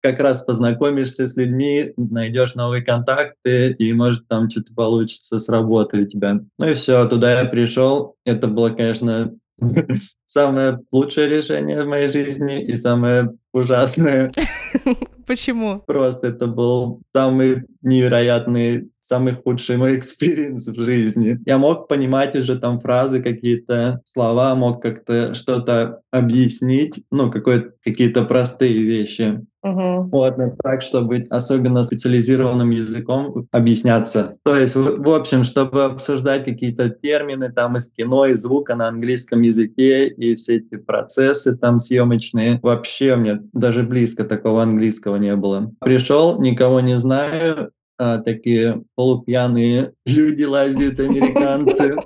как 0.05 0.21
раз 0.21 0.43
познакомишься 0.43 1.27
с 1.27 1.35
людьми, 1.35 1.95
найдешь 1.97 2.55
новые 2.55 2.83
контакты, 2.83 3.73
и 3.79 3.91
может 3.95 4.29
там 4.29 4.51
что-то 4.51 4.75
получится 4.75 5.39
с 5.39 5.49
работой 5.49 6.03
у 6.03 6.07
тебя. 6.07 6.41
Ну 6.59 6.69
и 6.69 6.75
все, 6.75 7.09
туда 7.09 7.41
я 7.41 7.47
пришел. 7.47 8.15
Это 8.27 8.47
было, 8.47 8.69
конечно, 8.69 9.33
самое 10.27 10.81
лучшее 10.91 11.29
решение 11.29 11.83
в 11.83 11.89
моей 11.89 12.13
жизни 12.13 12.63
и 12.63 12.75
самое 12.77 13.31
ужасное. 13.53 14.33
Почему? 15.27 15.83
Просто 15.87 16.29
это 16.29 16.47
был 16.47 17.01
самый 17.15 17.65
невероятный, 17.83 18.91
самый 18.99 19.35
худший 19.35 19.77
мой 19.79 19.97
experience 19.99 20.67
в 20.67 20.79
жизни. 20.79 21.39
Я 21.47 21.57
мог 21.59 21.89
понимать 21.89 22.37
уже 22.37 22.59
там 22.59 22.81
фразы, 22.81 23.23
какие-то 23.23 24.03
слова, 24.05 24.55
мог 24.55 24.83
как-то 24.83 25.35
что-то 25.35 26.01
объяснить, 26.11 27.05
ну, 27.11 27.31
какие-то 27.31 28.25
простые 28.25 28.83
вещи. 28.83 29.41
Угу. 29.65 30.11
Вот, 30.13 30.37
но 30.37 30.55
так, 30.63 30.83
чтобы 30.83 31.27
особенно 31.31 31.85
специализированным 31.85 32.69
языком 32.69 33.49
объясняться. 33.51 34.37
То 34.45 34.55
есть, 34.55 34.75
в, 34.75 35.03
в 35.03 35.11
общем, 35.11 35.43
чтобы 35.43 35.85
обсуждать 35.85 36.45
какие-то 36.45 36.91
термины 36.91 37.51
там 37.51 37.79
из 37.79 37.91
кино, 37.91 38.27
и 38.27 38.35
звука 38.35 38.75
на 38.75 38.89
английском 38.89 39.41
языке 39.41 40.09
и 40.09 40.35
все 40.35 40.57
эти 40.57 40.77
процессы 40.77 41.57
там 41.57 41.81
съемочные, 41.81 42.61
вообще 42.63 43.17
мне 43.17 43.41
даже 43.55 43.85
близко 43.85 44.25
такого 44.25 44.63
английского 44.63 45.17
не 45.17 45.35
было. 45.35 45.73
Пришел, 45.81 46.39
никого 46.43 46.81
не 46.81 46.99
знаю, 46.99 47.71
а, 47.97 48.19
такие 48.19 48.83
полупьяные 48.97 49.93
люди 50.07 50.45
лазят, 50.45 51.01
американцы. 51.01 51.97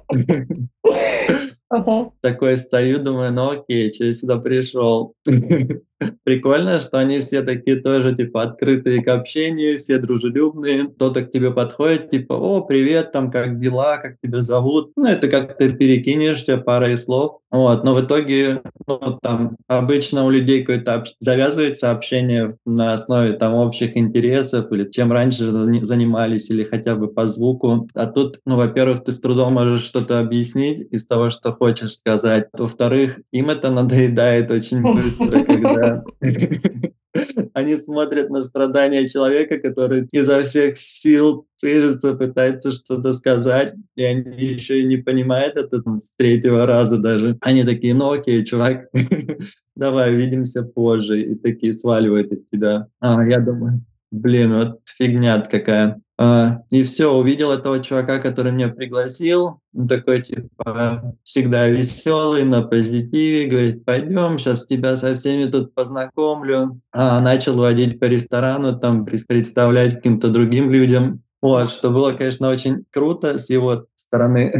Такой 2.21 2.57
стою, 2.57 2.99
думаю, 3.01 3.33
ну 3.33 3.51
окей, 3.51 3.92
что 3.92 4.05
я 4.05 4.14
сюда 4.14 4.38
пришел. 4.38 5.14
Прикольно, 6.24 6.78
что 6.80 6.98
они 6.98 7.20
все 7.20 7.42
такие 7.42 7.76
тоже, 7.76 8.14
типа, 8.14 8.42
открытые 8.42 9.02
к 9.02 9.08
общению, 9.08 9.78
все 9.78 9.98
дружелюбные. 9.98 10.84
Кто-то 10.84 11.22
к 11.22 11.32
тебе 11.32 11.50
подходит, 11.50 12.11
типа, 12.11 12.34
о, 12.34 12.62
привет, 12.62 13.12
там, 13.12 13.30
как 13.30 13.58
дела, 13.61 13.96
как 13.96 14.16
тебя 14.22 14.40
зовут. 14.40 14.92
Ну, 14.96 15.08
это 15.08 15.28
как 15.28 15.56
ты 15.58 15.70
перекинешься 15.70 16.58
парой 16.58 16.96
слов. 16.98 17.40
Вот, 17.50 17.82
но 17.82 17.94
в 17.94 18.04
итоге, 18.04 18.61
ну, 18.87 19.18
там, 19.22 19.56
обычно 19.68 20.26
у 20.26 20.30
людей 20.30 20.61
какое-то 20.61 20.96
об... 20.96 21.06
завязывается 21.18 21.90
общение 21.90 22.58
на 22.66 22.92
основе 22.92 23.32
там 23.32 23.54
общих 23.54 23.96
интересов 23.96 24.70
или 24.70 24.88
чем 24.90 25.11
раньше 25.12 25.50
занимались, 25.50 26.50
или 26.50 26.62
хотя 26.62 26.94
бы 26.94 27.08
по 27.08 27.26
звуку. 27.26 27.88
А 27.94 28.06
тут, 28.06 28.40
ну, 28.44 28.56
во-первых, 28.56 29.04
ты 29.04 29.12
с 29.12 29.20
трудом 29.20 29.54
можешь 29.54 29.82
что-то 29.82 30.20
объяснить 30.20 30.87
из 30.92 31.06
того, 31.06 31.30
что 31.30 31.54
хочешь 31.54 31.94
сказать. 31.94 32.48
Во-вторых, 32.52 33.18
им 33.32 33.48
это 33.48 33.70
надоедает 33.78 34.50
очень 34.50 34.82
быстро, 34.82 35.42
когда 35.42 35.88
Они 37.55 37.77
смотрят 37.77 38.31
на 38.31 38.42
страдания 38.42 39.09
человека, 39.09 39.59
который 39.59 40.07
изо 40.12 40.42
всех 40.44 40.79
сил 40.79 41.46
движется, 41.61 42.14
пытается 42.14 42.72
что-то 42.72 43.12
сказать, 43.14 43.74
и 43.96 44.05
они 44.05 44.44
еще 44.44 44.81
и 44.81 44.85
не 44.85 44.98
понимают 44.98 45.57
это 45.57 45.83
там, 45.83 45.96
с 45.96 46.12
третьего 46.16 46.66
раза 46.66 46.98
даже. 46.98 47.37
Они 47.40 47.64
такие, 47.64 47.94
ну 47.94 48.12
окей, 48.12 48.44
чувак, 48.44 48.88
давай 49.77 50.14
увидимся 50.14 50.62
позже, 50.62 51.22
и 51.22 51.35
такие 51.35 51.72
сваливают 51.72 52.33
от 52.33 52.46
тебя. 52.51 52.87
А, 53.01 53.27
я 53.27 53.38
думаю, 53.40 53.83
блин, 54.11 54.55
вот 54.55 54.81
фигня 54.85 55.40
какая. 55.40 56.01
А, 56.20 56.62
и 56.70 56.83
все, 56.83 57.14
увидел 57.14 57.52
этого 57.52 57.78
чувака, 57.78 58.18
который 58.18 58.50
меня 58.50 58.68
пригласил, 58.68 59.61
он 59.72 59.87
такой, 59.87 60.22
типа, 60.22 61.14
всегда 61.22 61.68
веселый, 61.68 62.44
на 62.44 62.62
позитиве, 62.62 63.46
говорит, 63.46 63.85
пойдем, 63.85 64.37
сейчас 64.38 64.66
тебя 64.66 64.96
со 64.96 65.14
всеми 65.14 65.48
тут 65.48 65.74
познакомлю. 65.74 66.81
А, 66.90 67.20
начал 67.20 67.57
водить 67.57 68.00
по 68.00 68.07
ресторану, 68.07 68.76
там, 68.76 69.04
представлять 69.04 69.94
каким-то 69.94 70.28
другим 70.28 70.72
людям. 70.72 71.22
Вот, 71.40 71.70
что 71.70 71.90
было, 71.90 72.12
конечно, 72.12 72.50
очень 72.50 72.85
круто 72.90 73.38
с 73.38 73.48
его 73.48 73.87
стороны. 73.94 74.52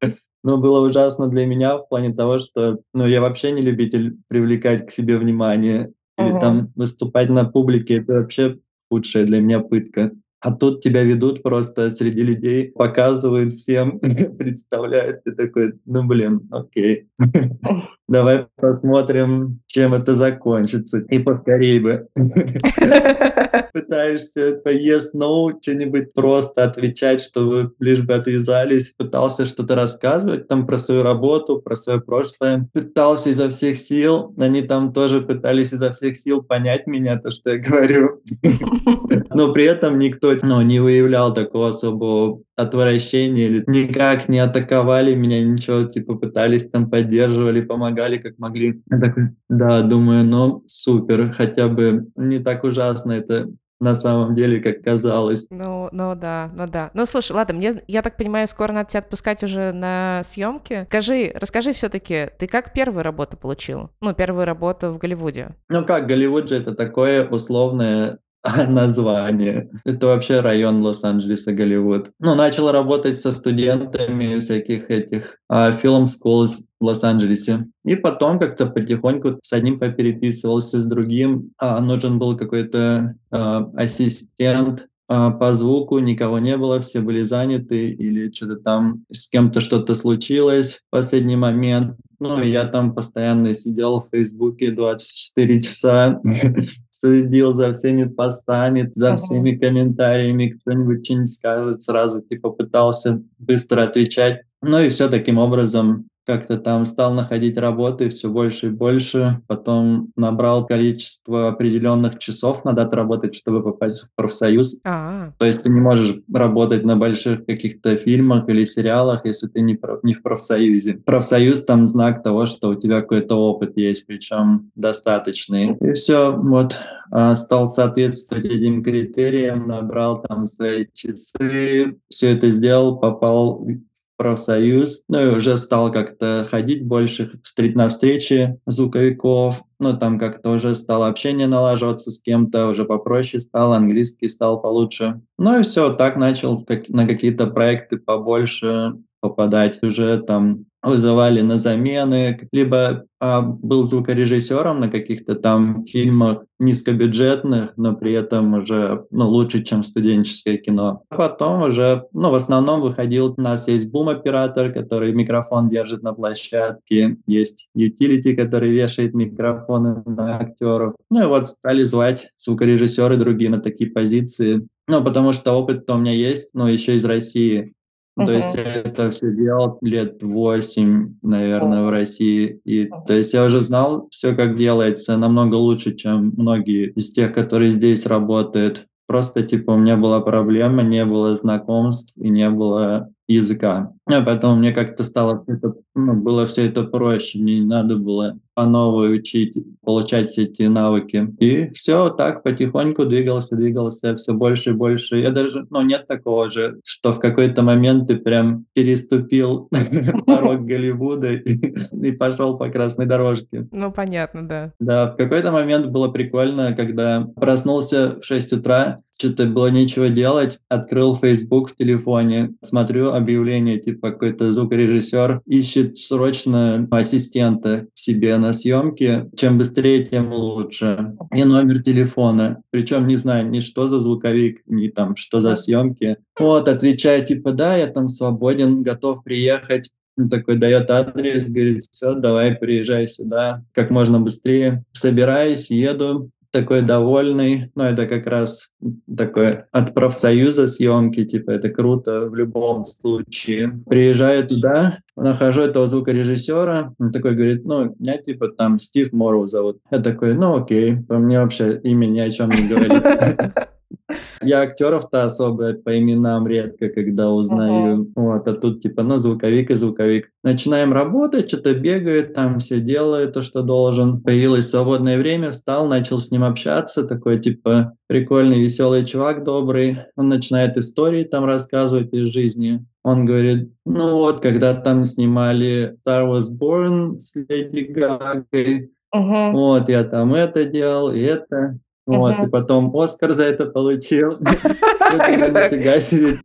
Но 0.42 0.56
было 0.56 0.86
ужасно 0.86 1.28
для 1.28 1.46
меня 1.46 1.76
в 1.76 1.88
плане 1.88 2.14
того, 2.14 2.38
что 2.38 2.78
ну, 2.94 3.06
я 3.06 3.20
вообще 3.20 3.52
не 3.52 3.60
любитель 3.60 4.16
привлекать 4.28 4.86
к 4.86 4.90
себе 4.90 5.18
внимание 5.18 5.92
или 6.18 6.38
там 6.38 6.72
выступать 6.76 7.28
на 7.28 7.44
публике. 7.44 7.96
Это 7.96 8.14
вообще 8.14 8.58
худшая 8.90 9.24
для 9.24 9.40
меня 9.40 9.60
пытка. 9.60 10.12
А 10.44 10.50
тут 10.50 10.82
тебя 10.82 11.02
ведут 11.04 11.42
просто 11.42 11.90
среди 11.90 12.22
людей, 12.22 12.70
показывают 12.70 13.54
всем, 13.54 13.98
представляют. 14.38 15.24
Ты 15.24 15.32
такой, 15.32 15.72
ну 15.86 16.06
блин, 16.06 16.46
окей. 16.50 17.08
Давай 18.08 18.46
посмотрим, 18.56 19.62
чем 19.66 19.94
это 19.94 20.14
закончится. 20.14 20.98
И 21.08 21.18
поскорее 21.18 21.80
бы. 21.80 22.08
Пытаешься 23.74 24.60
по 24.64 24.68
yes, 24.68 25.14
no 25.14 25.50
что-нибудь 25.60 26.12
просто 26.12 26.62
отвечать, 26.62 27.20
чтобы 27.20 27.74
лишь 27.80 28.02
бы 28.02 28.14
отвязались. 28.14 28.94
Пытался 28.96 29.46
что-то 29.46 29.74
рассказывать 29.74 30.46
там 30.46 30.64
про 30.64 30.78
свою 30.78 31.02
работу, 31.02 31.60
про 31.60 31.74
свое 31.74 32.00
прошлое. 32.00 32.68
Пытался 32.72 33.30
изо 33.30 33.50
всех 33.50 33.76
сил. 33.76 34.32
Они 34.38 34.62
там 34.62 34.92
тоже 34.92 35.22
пытались 35.22 35.72
изо 35.72 35.92
всех 35.92 36.16
сил 36.16 36.40
понять 36.40 36.86
меня, 36.86 37.18
то, 37.18 37.32
что 37.32 37.50
я 37.50 37.58
говорю. 37.58 38.22
Но 39.34 39.52
при 39.52 39.64
этом 39.64 39.98
никто 39.98 40.32
ну, 40.42 40.62
не 40.62 40.78
выявлял 40.78 41.34
такого 41.34 41.70
особого 41.70 42.40
отвращения 42.56 43.46
или 43.46 43.64
никак 43.66 44.28
не 44.28 44.38
атаковали 44.38 45.14
меня, 45.14 45.42
ничего, 45.42 45.84
типа 45.84 46.14
пытались 46.14 46.68
там, 46.70 46.88
поддерживали, 46.88 47.60
помогали 47.60 48.18
как 48.18 48.38
могли. 48.38 48.82
Я 48.90 49.00
такой, 49.00 49.30
да, 49.48 49.82
думаю, 49.82 50.24
ну 50.24 50.62
супер, 50.66 51.32
хотя 51.32 51.68
бы 51.68 52.06
не 52.16 52.38
так 52.38 52.64
ужасно 52.64 53.12
это 53.12 53.48
на 53.84 53.94
самом 53.94 54.34
деле, 54.34 54.60
как 54.60 54.82
казалось. 54.82 55.46
Ну, 55.50 55.88
ну 55.92 56.14
да, 56.14 56.50
ну 56.54 56.66
да. 56.66 56.90
Ну 56.94 57.06
слушай, 57.06 57.32
ладно, 57.32 57.54
мне, 57.54 57.82
я 57.86 58.02
так 58.02 58.16
понимаю, 58.16 58.48
скоро 58.48 58.72
надо 58.72 58.90
тебя 58.90 59.00
отпускать 59.00 59.42
уже 59.44 59.72
на 59.72 60.22
съемки. 60.24 60.86
Скажи, 60.88 61.32
расскажи 61.34 61.72
все-таки, 61.72 62.30
ты 62.38 62.46
как 62.46 62.72
первую 62.72 63.02
работу 63.04 63.36
получил? 63.36 63.90
Ну, 64.00 64.14
первую 64.14 64.46
работу 64.46 64.90
в 64.90 64.98
Голливуде. 64.98 65.54
Ну 65.68 65.84
как, 65.84 66.06
Голливуд 66.06 66.48
же 66.48 66.56
это 66.56 66.74
такое 66.74 67.28
условное 67.28 68.18
название. 68.68 69.70
Это 69.84 70.06
вообще 70.06 70.40
район 70.40 70.82
Лос-Анджелеса, 70.82 71.52
Голливуд. 71.52 72.10
Ну, 72.20 72.34
начал 72.34 72.70
работать 72.70 73.18
со 73.18 73.32
студентами 73.32 74.38
всяких 74.38 74.90
этих 74.90 75.38
фильм 75.80 76.04
uh, 76.04 76.06
schools 76.06 76.64
в 76.78 76.84
Лос-Анджелесе. 76.84 77.66
И 77.84 77.96
потом 77.96 78.38
как-то 78.38 78.66
потихоньку 78.66 79.38
с 79.42 79.52
одним 79.52 79.78
попереписывался, 79.78 80.80
с 80.80 80.86
другим. 80.86 81.52
А, 81.58 81.80
нужен 81.80 82.18
был 82.18 82.36
какой-то 82.36 83.16
uh, 83.32 83.74
ассистент, 83.76 84.86
а, 85.08 85.30
по 85.30 85.52
звуку 85.52 85.98
никого 85.98 86.38
не 86.38 86.56
было, 86.56 86.80
все 86.80 87.00
были 87.00 87.22
заняты 87.22 87.90
или 87.90 88.32
что-то 88.32 88.56
там 88.56 89.04
с 89.12 89.28
кем-то 89.28 89.60
что-то 89.60 89.94
случилось 89.94 90.80
в 90.86 90.90
последний 90.90 91.36
момент. 91.36 91.96
Ну, 92.20 92.42
я 92.42 92.64
там 92.64 92.94
постоянно 92.94 93.52
сидел 93.52 94.00
в 94.00 94.08
Фейсбуке 94.10 94.70
24 94.70 95.60
часа, 95.60 96.22
следил 97.04 97.52
за 97.52 97.72
всеми 97.74 98.04
постами, 98.04 98.90
за 98.94 99.16
всеми 99.16 99.56
комментариями, 99.56 100.58
кто-нибудь 100.60 101.04
что-нибудь 101.04 101.34
скажет, 101.34 101.82
сразу 101.82 102.22
типа 102.22 102.50
пытался 102.50 103.20
быстро 103.38 103.82
отвечать. 103.82 104.40
Ну 104.62 104.80
и 104.80 104.88
все 104.88 105.08
таким 105.08 105.36
образом 105.36 106.06
как-то 106.26 106.56
там 106.56 106.84
стал 106.84 107.14
находить 107.14 107.56
работы 107.56 108.08
все 108.08 108.28
больше 108.28 108.68
и 108.68 108.70
больше, 108.70 109.40
потом 109.46 110.10
набрал 110.16 110.66
количество 110.66 111.48
определенных 111.48 112.18
часов 112.18 112.64
надо 112.64 112.82
отработать, 112.82 113.34
чтобы 113.34 113.62
попасть 113.62 114.00
в 114.00 114.14
профсоюз. 114.14 114.80
А-а-а. 114.84 115.34
То 115.38 115.46
есть 115.46 115.62
ты 115.62 115.70
не 115.70 115.80
можешь 115.80 116.16
работать 116.32 116.84
на 116.84 116.96
больших 116.96 117.44
каких-то 117.46 117.96
фильмах 117.96 118.48
или 118.48 118.64
сериалах, 118.64 119.24
если 119.24 119.48
ты 119.48 119.60
не, 119.60 119.74
про, 119.74 119.98
не 120.02 120.14
в 120.14 120.22
профсоюзе. 120.22 120.94
Профсоюз 121.04 121.64
там 121.64 121.86
знак 121.86 122.22
того, 122.22 122.46
что 122.46 122.70
у 122.70 122.74
тебя 122.74 123.00
какой-то 123.00 123.36
опыт 123.36 123.76
есть, 123.76 124.06
причем 124.06 124.70
достаточный. 124.74 125.76
И 125.80 125.92
все, 125.92 126.34
вот 126.36 126.76
а, 127.10 127.36
стал 127.36 127.70
соответствовать 127.70 128.46
этим 128.46 128.82
критериям, 128.82 129.68
набрал 129.68 130.22
там 130.22 130.46
свои 130.46 130.86
часы, 130.92 131.96
все 132.08 132.32
это 132.32 132.50
сделал, 132.50 132.98
попал 132.98 133.66
профсоюз, 134.16 135.04
ну 135.08 135.20
и 135.20 135.36
уже 135.36 135.56
стал 135.58 135.92
как-то 135.92 136.46
ходить 136.50 136.84
больше 136.86 137.40
на 137.74 137.88
встречи 137.88 138.58
звуковиков, 138.66 139.62
ну 139.78 139.96
там 139.96 140.18
как-то 140.18 140.50
уже 140.50 140.74
стало 140.74 141.08
общение 141.08 141.46
налаживаться 141.46 142.10
с 142.10 142.20
кем-то, 142.20 142.68
уже 142.68 142.84
попроще 142.84 143.40
стал, 143.40 143.72
английский 143.72 144.28
стал 144.28 144.60
получше. 144.60 145.20
Ну 145.38 145.60
и 145.60 145.62
все, 145.62 145.92
так 145.92 146.16
начал 146.16 146.64
как, 146.64 146.88
на 146.88 147.06
какие-то 147.06 147.46
проекты 147.48 147.96
побольше 147.96 148.94
попадать 149.20 149.82
уже 149.82 150.18
там 150.18 150.66
вызывали 150.84 151.40
на 151.40 151.58
замены, 151.58 152.48
либо 152.52 153.06
а, 153.20 153.40
был 153.40 153.86
звукорежиссером 153.86 154.80
на 154.80 154.88
каких-то 154.88 155.34
там 155.34 155.86
фильмах 155.86 156.44
низкобюджетных, 156.58 157.72
но 157.76 157.94
при 157.94 158.12
этом 158.12 158.54
уже 158.54 159.06
ну, 159.10 159.28
лучше, 159.28 159.62
чем 159.62 159.82
студенческое 159.82 160.58
кино. 160.58 161.02
А 161.08 161.16
потом 161.16 161.62
уже, 161.62 162.04
ну, 162.12 162.30
в 162.30 162.34
основном 162.34 162.80
выходил, 162.80 163.34
у 163.36 163.40
нас 163.40 163.66
есть 163.66 163.90
бум-оператор, 163.90 164.72
который 164.72 165.12
микрофон 165.12 165.68
держит 165.68 166.02
на 166.02 166.12
площадке, 166.12 167.16
есть 167.26 167.68
utility, 167.76 168.34
который 168.34 168.70
вешает 168.70 169.14
микрофоны 169.14 170.02
на 170.06 170.38
актеров. 170.38 170.94
Ну 171.10 171.22
и 171.22 171.26
вот 171.26 171.48
стали 171.48 171.82
звать 171.84 172.30
звукорежиссеры 172.38 173.16
другие 173.16 173.50
на 173.50 173.60
такие 173.60 173.90
позиции. 173.90 174.66
Ну, 174.86 175.02
потому 175.02 175.32
что 175.32 175.52
опыт-то 175.52 175.94
у 175.94 175.98
меня 175.98 176.12
есть, 176.12 176.50
но 176.52 176.68
еще 176.68 176.96
из 176.96 177.04
России. 177.06 177.72
То 178.16 178.30
есть 178.30 178.54
я 178.54 178.62
это 178.62 179.10
все 179.10 179.32
делал 179.32 179.78
лет 179.80 180.22
восемь, 180.22 181.16
наверное, 181.22 181.84
в 181.84 181.90
России. 181.90 182.60
И 182.64 182.88
то 183.06 183.12
есть 183.12 183.32
я 183.32 183.44
уже 183.44 183.64
знал 183.64 184.06
все, 184.10 184.34
как 184.34 184.56
делается, 184.56 185.16
намного 185.16 185.56
лучше, 185.56 185.94
чем 185.94 186.32
многие 186.36 186.92
из 186.92 187.10
тех, 187.12 187.34
которые 187.34 187.70
здесь 187.70 188.06
работают. 188.06 188.86
Просто, 189.06 189.42
типа, 189.42 189.72
у 189.72 189.78
меня 189.78 189.96
была 189.96 190.20
проблема, 190.20 190.82
не 190.82 191.04
было 191.04 191.36
знакомств 191.36 192.14
и 192.16 192.30
не 192.30 192.48
было 192.48 193.10
языка. 193.28 193.92
А 194.06 194.22
потом 194.22 194.60
мне 194.60 194.72
как-то 194.72 195.04
стало 195.04 195.44
это, 195.46 195.74
ну, 195.94 196.14
было 196.14 196.46
все 196.46 196.66
это 196.66 196.84
проще, 196.84 197.38
мне 197.38 197.60
не 197.60 197.66
надо 197.66 197.96
было 197.96 198.38
по 198.54 198.64
новой 198.66 199.16
учить, 199.16 199.56
получать 199.82 200.30
все 200.30 200.44
эти 200.44 200.62
навыки. 200.62 201.28
И 201.40 201.70
все 201.70 202.08
так 202.10 202.42
потихоньку 202.42 203.04
двигался, 203.04 203.56
двигался 203.56 204.16
все 204.16 204.32
больше 204.32 204.70
и 204.70 204.74
больше. 204.74 205.18
Я 205.18 205.30
даже, 205.30 205.66
ну, 205.70 205.82
нет 205.82 206.06
такого 206.06 206.50
же, 206.50 206.80
что 206.84 207.12
в 207.12 207.20
какой-то 207.20 207.62
момент 207.62 208.08
ты 208.08 208.16
прям 208.16 208.66
переступил 208.72 209.68
порог 210.26 210.64
Голливуда 210.64 211.32
и 211.32 212.12
пошел 212.12 212.56
по 212.58 212.68
красной 212.68 213.06
дорожке. 213.06 213.66
Ну, 213.72 213.92
понятно, 213.92 214.46
да. 214.46 214.72
Да, 214.78 215.12
в 215.12 215.16
какой-то 215.16 215.52
момент 215.52 215.86
было 215.86 216.08
прикольно, 216.08 216.74
когда 216.74 217.26
проснулся 217.36 218.18
в 218.20 218.24
6 218.24 218.52
утра, 218.54 219.00
что-то 219.18 219.46
было 219.46 219.70
нечего 219.70 220.08
делать, 220.08 220.58
открыл 220.68 221.16
Facebook 221.16 221.70
в 221.70 221.76
телефоне, 221.76 222.54
смотрю 222.62 223.12
объявление, 223.12 223.78
типа 223.78 224.10
какой-то 224.10 224.52
звукорежиссер 224.52 225.42
ищет 225.46 225.96
срочно 225.98 226.86
ассистента 226.90 227.86
себе 227.94 228.36
на 228.44 228.52
съемке. 228.52 229.30
Чем 229.36 229.58
быстрее, 229.58 230.04
тем 230.04 230.32
лучше. 230.32 231.14
И 231.34 231.44
номер 231.44 231.82
телефона. 231.82 232.62
Причем 232.70 233.06
не 233.06 233.16
знаю 233.16 233.50
ни 233.50 233.60
что 233.60 233.88
за 233.88 233.98
звуковик, 233.98 234.62
ни 234.66 234.88
там 234.88 235.16
что 235.16 235.40
за 235.40 235.56
съемки. 235.56 236.16
Вот, 236.38 236.68
отвечаю, 236.68 237.24
типа, 237.24 237.52
да, 237.52 237.76
я 237.76 237.86
там 237.86 238.08
свободен, 238.08 238.82
готов 238.82 239.24
приехать. 239.24 239.90
Он 240.16 240.28
такой 240.28 240.56
дает 240.56 240.90
адрес, 240.90 241.48
говорит, 241.48 241.82
все, 241.90 242.14
давай 242.14 242.54
приезжай 242.54 243.08
сюда 243.08 243.64
как 243.72 243.90
можно 243.90 244.20
быстрее. 244.20 244.84
Собираюсь, 244.92 245.70
еду, 245.70 246.30
такой 246.54 246.82
довольный, 246.82 247.72
ну, 247.74 247.82
это 247.82 248.06
как 248.06 248.28
раз 248.28 248.70
такое 249.16 249.66
от 249.72 249.92
профсоюза 249.92 250.68
съемки, 250.68 251.24
типа, 251.24 251.50
это 251.50 251.68
круто 251.68 252.28
в 252.30 252.34
любом 252.36 252.86
случае. 252.86 253.80
Приезжаю 253.90 254.46
туда, 254.46 254.98
нахожу 255.16 255.62
этого 255.62 255.88
звукорежиссера, 255.88 256.94
он 257.00 257.10
такой 257.10 257.34
говорит, 257.34 257.64
ну, 257.64 257.96
меня, 257.98 258.18
типа, 258.18 258.48
там 258.48 258.78
Стив 258.78 259.12
Морроу 259.12 259.48
зовут. 259.48 259.78
Я 259.90 259.98
такой, 259.98 260.34
ну, 260.34 260.62
окей, 260.62 260.98
мне 261.08 261.40
вообще 261.40 261.80
имя 261.82 262.06
ни 262.06 262.20
о 262.20 262.30
чем 262.30 262.50
не 262.50 262.68
говорит. 262.68 263.02
Я 264.42 264.62
актеров-то 264.62 265.24
особо 265.24 265.74
по 265.74 265.98
именам 265.98 266.46
редко 266.46 266.88
когда 266.88 267.32
узнаю. 267.32 268.02
Uh-huh. 268.02 268.12
Вот, 268.14 268.48
а 268.48 268.52
тут 268.54 268.82
типа, 268.82 269.02
ну, 269.02 269.18
звуковик 269.18 269.70
и 269.70 269.74
звуковик. 269.74 270.30
Начинаем 270.42 270.92
работать, 270.92 271.48
что-то 271.48 271.74
бегает, 271.74 272.34
там 272.34 272.58
все 272.60 272.80
делает 272.80 273.32
то, 273.32 273.42
что 273.42 273.62
должен. 273.62 274.20
Появилось 274.20 274.70
свободное 274.70 275.18
время, 275.18 275.52
встал, 275.52 275.86
начал 275.86 276.20
с 276.20 276.30
ним 276.30 276.44
общаться, 276.44 277.04
такой 277.04 277.40
типа 277.40 277.96
прикольный, 278.06 278.60
веселый 278.60 279.04
чувак, 279.04 279.44
добрый. 279.44 279.98
Он 280.16 280.28
начинает 280.28 280.76
истории 280.76 281.24
там 281.24 281.44
рассказывать 281.44 282.12
из 282.12 282.32
жизни. 282.32 282.84
Он 283.02 283.26
говорит, 283.26 283.70
ну 283.84 284.16
вот, 284.16 284.40
когда 284.40 284.74
там 284.74 285.04
снимали 285.04 285.96
Star 286.06 286.26
Wars 286.26 286.50
Born 286.50 287.18
с 287.18 287.34
Леди 287.34 287.92
Гагой, 287.92 288.90
uh-huh. 289.14 289.52
вот, 289.52 289.88
я 289.88 290.04
там 290.04 290.34
это 290.34 290.64
делал, 290.64 291.12
и 291.12 291.20
это. 291.20 291.78
Вот, 292.06 292.34
и 292.38 292.50
потом 292.50 292.94
Оскар 292.96 293.32
за 293.32 293.44
это 293.44 293.66
получил. 293.66 294.38
Нифига 294.38 296.00
себе, 296.00 296.40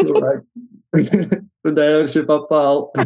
чувак. 0.00 0.42
Куда 1.64 1.90
я 1.90 2.00
вообще 2.00 2.22
попал? 2.22 2.92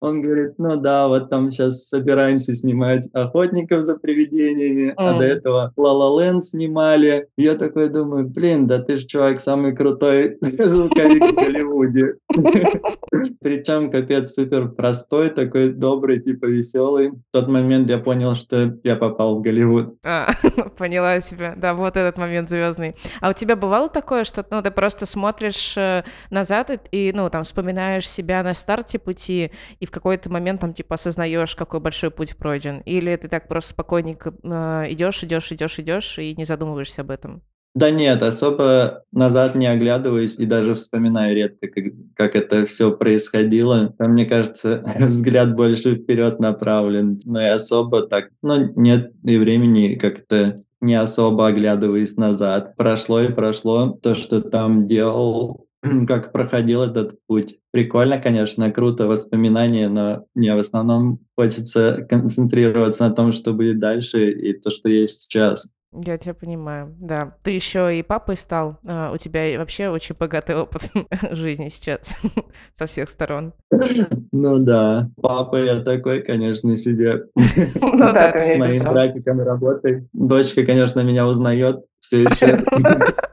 Он 0.00 0.22
говорит: 0.22 0.54
"Ну 0.58 0.76
да, 0.76 1.08
вот 1.08 1.28
там 1.28 1.50
сейчас 1.50 1.88
собираемся 1.88 2.54
снимать 2.54 3.08
"Охотников 3.12 3.82
за 3.82 3.96
привидениями", 3.96 4.94
а 4.96 5.18
до 5.18 5.24
этого 5.24 5.72
"Ла 5.76 5.92
Ла 5.92 6.22
Ленд" 6.22 6.44
снимали". 6.44 7.28
Я 7.36 7.54
такой 7.54 7.88
думаю: 7.88 8.26
"Блин, 8.26 8.66
да 8.66 8.78
ты 8.78 8.96
ж, 8.96 9.04
чувак, 9.04 9.40
самый 9.40 9.76
крутой 9.76 10.38
звуковик 10.40 11.22
в 11.22 11.34
Голливуде". 11.34 12.14
Причем 13.40 13.90
капец 13.90 14.34
супер 14.34 14.68
простой, 14.70 15.30
такой 15.30 15.70
добрый, 15.70 16.20
типа 16.20 16.46
веселый. 16.46 17.10
В 17.10 17.22
тот 17.32 17.48
момент 17.48 17.90
я 17.90 17.98
понял, 17.98 18.34
что 18.34 18.78
я 18.84 18.96
попал 18.96 19.38
в 19.38 19.42
Голливуд. 19.42 19.96
А, 20.04 20.32
поняла 20.78 21.20
тебя. 21.20 21.54
Да, 21.56 21.74
вот 21.74 21.96
этот 21.96 22.16
момент 22.16 22.48
звездный. 22.48 22.94
А 23.20 23.30
у 23.30 23.32
тебя 23.32 23.56
бывало 23.56 23.88
такое, 23.88 24.24
что, 24.24 24.46
ну, 24.50 24.62
ты 24.62 24.70
просто 24.70 25.06
смотришь, 25.06 25.74
э, 25.76 26.04
назад 26.30 26.70
и, 26.92 27.12
ну, 27.14 27.28
там, 27.30 27.42
вспоминаешь 27.42 28.08
себя 28.08 28.42
на 28.42 28.54
старте 28.54 28.98
пути, 28.98 29.50
и 29.80 29.86
в 29.90 29.92
какой-то 29.92 30.30
момент 30.30 30.60
там, 30.60 30.72
типа, 30.72 30.94
осознаешь, 30.94 31.56
какой 31.56 31.80
большой 31.80 32.10
путь 32.10 32.36
пройден? 32.36 32.80
Или 32.86 33.14
ты 33.16 33.28
так 33.28 33.48
просто 33.48 33.70
спокойненько, 33.70 34.32
э, 34.42 34.92
идешь, 34.92 35.22
идешь, 35.24 35.50
идешь, 35.50 35.78
идешь 35.78 36.18
и 36.18 36.34
не 36.36 36.44
задумываешься 36.44 37.02
об 37.02 37.10
этом? 37.10 37.42
Да 37.74 37.90
нет, 37.90 38.22
особо 38.22 39.04
назад 39.12 39.54
не 39.54 39.66
оглядываюсь 39.66 40.38
и 40.38 40.44
даже 40.44 40.74
вспоминаю 40.74 41.36
редко, 41.36 41.68
как 41.68 41.84
как 42.16 42.36
это 42.36 42.66
всё 42.66 42.92
происходило. 42.92 43.94
А 43.98 44.08
мне 44.08 44.26
кажется, 44.26 44.82
взгляд 44.98 45.54
больше 45.54 45.96
вперед 45.96 46.40
направлен, 46.40 47.20
но 47.24 47.40
и 47.40 47.46
особо 47.46 48.02
так, 48.02 48.30
ну, 48.42 48.72
нет 48.74 49.12
и 49.24 49.36
времени, 49.38 49.94
как-то 49.94 50.62
не 50.80 50.94
особо 50.94 51.46
оглядываюсь 51.46 52.16
назад. 52.16 52.74
Прошло 52.76 53.20
и 53.20 53.32
прошло. 53.32 53.98
То, 54.02 54.14
что 54.14 54.40
там 54.40 54.86
делал, 54.86 55.66
как 56.08 56.32
проходил 56.32 56.82
этот 56.82 57.18
путь. 57.26 57.58
Прикольно, 57.72 58.18
конечно, 58.18 58.70
круто, 58.70 59.06
воспоминания, 59.06 59.88
но 59.88 60.26
мне 60.34 60.54
в 60.54 60.58
основном 60.58 61.20
хочется 61.36 62.06
концентрироваться 62.08 63.08
на 63.08 63.14
том, 63.14 63.32
что 63.32 63.52
будет 63.52 63.78
дальше, 63.78 64.30
и 64.30 64.52
то, 64.52 64.70
что 64.70 64.88
есть 64.88 65.22
сейчас. 65.22 65.72
Я 65.92 66.18
тебя 66.18 66.34
понимаю, 66.34 66.94
да. 67.00 67.34
Ты 67.42 67.50
еще 67.50 67.98
и 67.98 68.04
папой 68.04 68.36
стал, 68.36 68.78
а, 68.86 69.10
у 69.12 69.16
тебя 69.16 69.58
вообще 69.58 69.88
очень 69.88 70.14
богатый 70.14 70.54
опыт 70.54 70.82
жизни 71.32 71.68
сейчас 71.68 72.16
со 72.78 72.86
всех 72.86 73.08
сторон. 73.08 73.54
Ну 74.32 74.58
да, 74.58 75.10
папа 75.20 75.56
я 75.56 75.80
такой, 75.80 76.22
конечно, 76.22 76.76
себе. 76.76 77.24
Ну 77.80 77.98
да, 77.98 78.32
С 78.44 78.56
моим 78.56 78.82
графиком 78.84 79.40
работы. 79.40 80.08
Дочка, 80.12 80.64
конечно, 80.64 81.00
меня 81.00 81.26
узнает 81.26 81.84
всё 81.98 82.18
еще. 82.18 82.64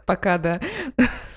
Пока 0.08 0.38
да. 0.40 0.60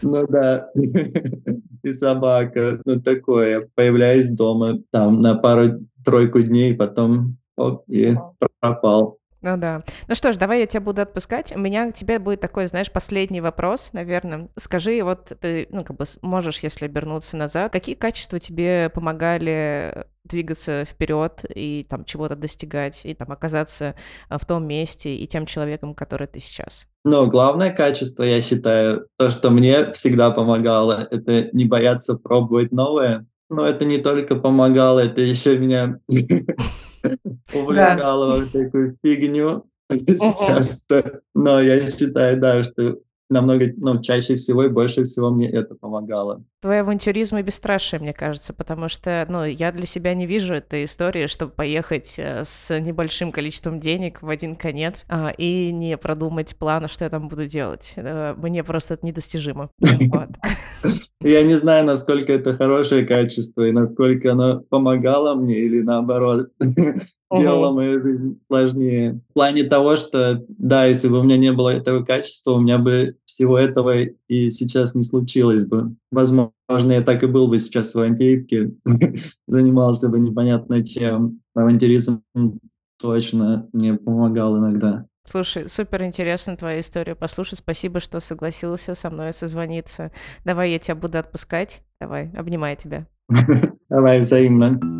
Ну 0.03 0.27
да. 0.27 0.71
И 1.83 1.93
собака. 1.93 2.81
Ну 2.85 3.01
такое. 3.01 3.69
Появляюсь 3.75 4.31
дома 4.31 4.79
там 4.91 5.19
на 5.19 5.35
пару-тройку 5.35 6.43
дней, 6.43 6.75
потом 6.75 7.39
оп, 7.57 7.85
и 7.89 8.17
пропал. 8.61 9.21
Ну 9.43 9.57
да. 9.57 9.83
Ну 10.07 10.15
что 10.15 10.33
ж, 10.33 10.37
давай 10.37 10.61
я 10.61 10.67
тя 10.67 10.81
буду 10.81 11.01
отпускать. 11.01 11.53
У 11.57 11.59
меня 11.59 11.91
к 11.91 11.95
тебе 11.95 12.19
будет 12.19 12.41
такой, 12.41 12.67
знаешь, 12.67 12.93
последний 12.93 13.41
вопрос, 13.41 13.93
наверно. 13.95 14.51
Скажи, 14.59 15.03
вот 15.03 15.33
ты, 15.41 15.67
ну, 15.71 15.83
как 15.83 15.97
бы 15.97 16.05
можешь, 16.21 16.59
если 16.61 16.85
обернуться 16.85 17.39
назад, 17.39 17.73
какие 17.73 17.95
качества 17.95 18.39
тебе 18.39 18.91
помогали 18.91 20.05
двигаться 20.25 20.85
вперед 20.85 21.45
и 21.55 21.87
там 21.89 22.05
чего-то 22.05 22.37
достигать, 22.37 23.01
и 23.05 23.15
там 23.15 23.33
оказаться, 23.33 23.95
а, 24.29 24.39
в 24.39 24.45
том 24.45 24.67
месте 24.67 25.17
и 25.17 25.27
тем 25.27 25.47
человеком, 25.47 25.95
который 25.95 26.27
ты 26.27 26.39
сейчас? 26.39 26.87
Но 27.05 27.27
главное 27.27 27.71
качество, 27.73 28.23
я 28.23 28.43
считаю, 28.43 29.07
то, 29.17 29.31
что 29.31 29.51
мне 29.51 29.93
всегда 29.93 30.31
помогало- 30.31 31.09
это 31.11 31.49
не 31.53 31.65
бояться 31.65 32.15
пробовать 32.17 32.73
новое. 32.73 33.27
Но 33.49 33.65
это 33.67 33.85
не 33.85 33.99
только 33.99 34.37
помогало, 34.37 35.01
это 35.01 35.23
еще 35.23 35.59
меня 35.59 35.99
увлекало 37.53 38.37
во 38.39 38.47
всякую 38.47 38.97
фигню 39.03 39.65
часто. 40.47 41.21
Но 41.35 41.61
я 41.61 41.87
считаю, 41.91 42.39
да, 42.41 42.63
что 42.63 42.99
намного, 43.29 43.67
ну, 43.77 44.01
чаще 44.03 44.37
всего 44.37 44.65
и 44.65 44.69
больше 44.69 45.05
всего 45.05 45.31
мне 45.31 45.49
это 45.49 45.75
помогало. 45.75 46.45
Твой 46.61 46.81
авантюризм 46.81 47.39
и 47.39 47.43
бесстрашие, 47.43 48.01
мне 48.01 48.13
кажется, 48.13 48.53
потому 48.53 48.91
что, 48.91 49.25
ну, 49.31 49.45
я 49.47 49.73
для 49.73 49.87
себя 49.87 50.13
не 50.13 50.27
вижу 50.27 50.53
этой 50.53 50.85
истории, 50.85 51.27
чтобы 51.27 51.53
поехать, 51.53 52.17
э, 52.19 52.43
с 52.45 52.79
небольшим 52.79 53.33
количеством 53.33 53.81
денег 53.81 54.21
в 54.21 54.29
один 54.29 54.57
конец, 54.57 55.07
а, 55.09 55.33
и 55.39 55.73
не 55.73 55.97
продумать 55.97 56.55
плана, 56.57 56.87
что 56.87 57.05
я 57.05 57.11
там 57.11 57.29
буду 57.29 57.47
делать. 57.47 57.95
Э, 57.97 58.35
мне 58.37 58.63
просто 58.63 58.93
это 58.95 59.07
недостижимо. 59.07 59.71
Я 61.23 61.43
не 61.43 61.55
знаю, 61.55 61.85
насколько 61.85 62.33
это 62.33 62.55
хорошее 62.55 63.05
качество 63.05 63.67
и 63.67 63.73
насколько 63.73 64.33
оно 64.33 64.61
помогало 64.61 65.35
мне 65.35 65.59
или, 65.59 65.83
наоборот, 65.83 66.49
делало 67.31 67.73
мою 67.73 68.03
жизнь 68.03 68.41
сложнее. 68.49 69.21
В 69.31 69.35
плане 69.35 69.65
того, 69.65 69.97
что, 69.97 70.43
да, 70.49 70.87
если 70.87 71.09
бы 71.09 71.21
у 71.21 71.23
меня 71.23 71.37
не 71.37 71.53
было 71.53 71.75
этого 71.75 72.05
качества, 72.05 72.53
у 72.53 72.61
меня 72.61 72.79
бы 72.79 73.17
всего 73.27 73.59
этого 73.59 73.95
и 74.29 74.51
сейчас 74.51 74.95
не 74.95 75.03
случилось 75.03 75.67
бы. 75.67 75.95
Возможно, 76.11 76.50
я 76.69 77.03
так 77.03 77.23
и 77.23 77.27
был 77.27 77.49
бы 77.49 77.59
сейчас 77.61 77.95
в 77.95 77.99
Ивантеевке, 77.99 78.73
занимался 79.47 80.09
бы 80.09 80.21
непонятно 80.21 80.85
чем. 80.85 81.41
Авантюризм, 81.55 82.23
точно 83.01 83.69
мне 83.73 83.95
помогал 83.95 84.59
иногда. 84.59 85.07
Слушай, 85.29 85.69
супер 85.69 86.03
интересно 86.03 86.57
твою 86.57 86.81
историю 86.81 87.17
послушать. 87.17 87.59
Спасибо, 87.59 88.01
что 88.01 88.21
согласился 88.21 88.95
со 88.95 89.11
мной 89.11 89.33
созвониться. 89.33 90.11
Давай 90.45 90.73
я 90.73 90.79
тя 90.79 90.95
буду 90.95 91.19
отпускать. 91.19 91.83
Давай, 92.01 92.31
обнимаю 92.37 92.77
тебя. 92.77 93.07
Давай, 93.89 94.21
взаимно. 94.21 95.00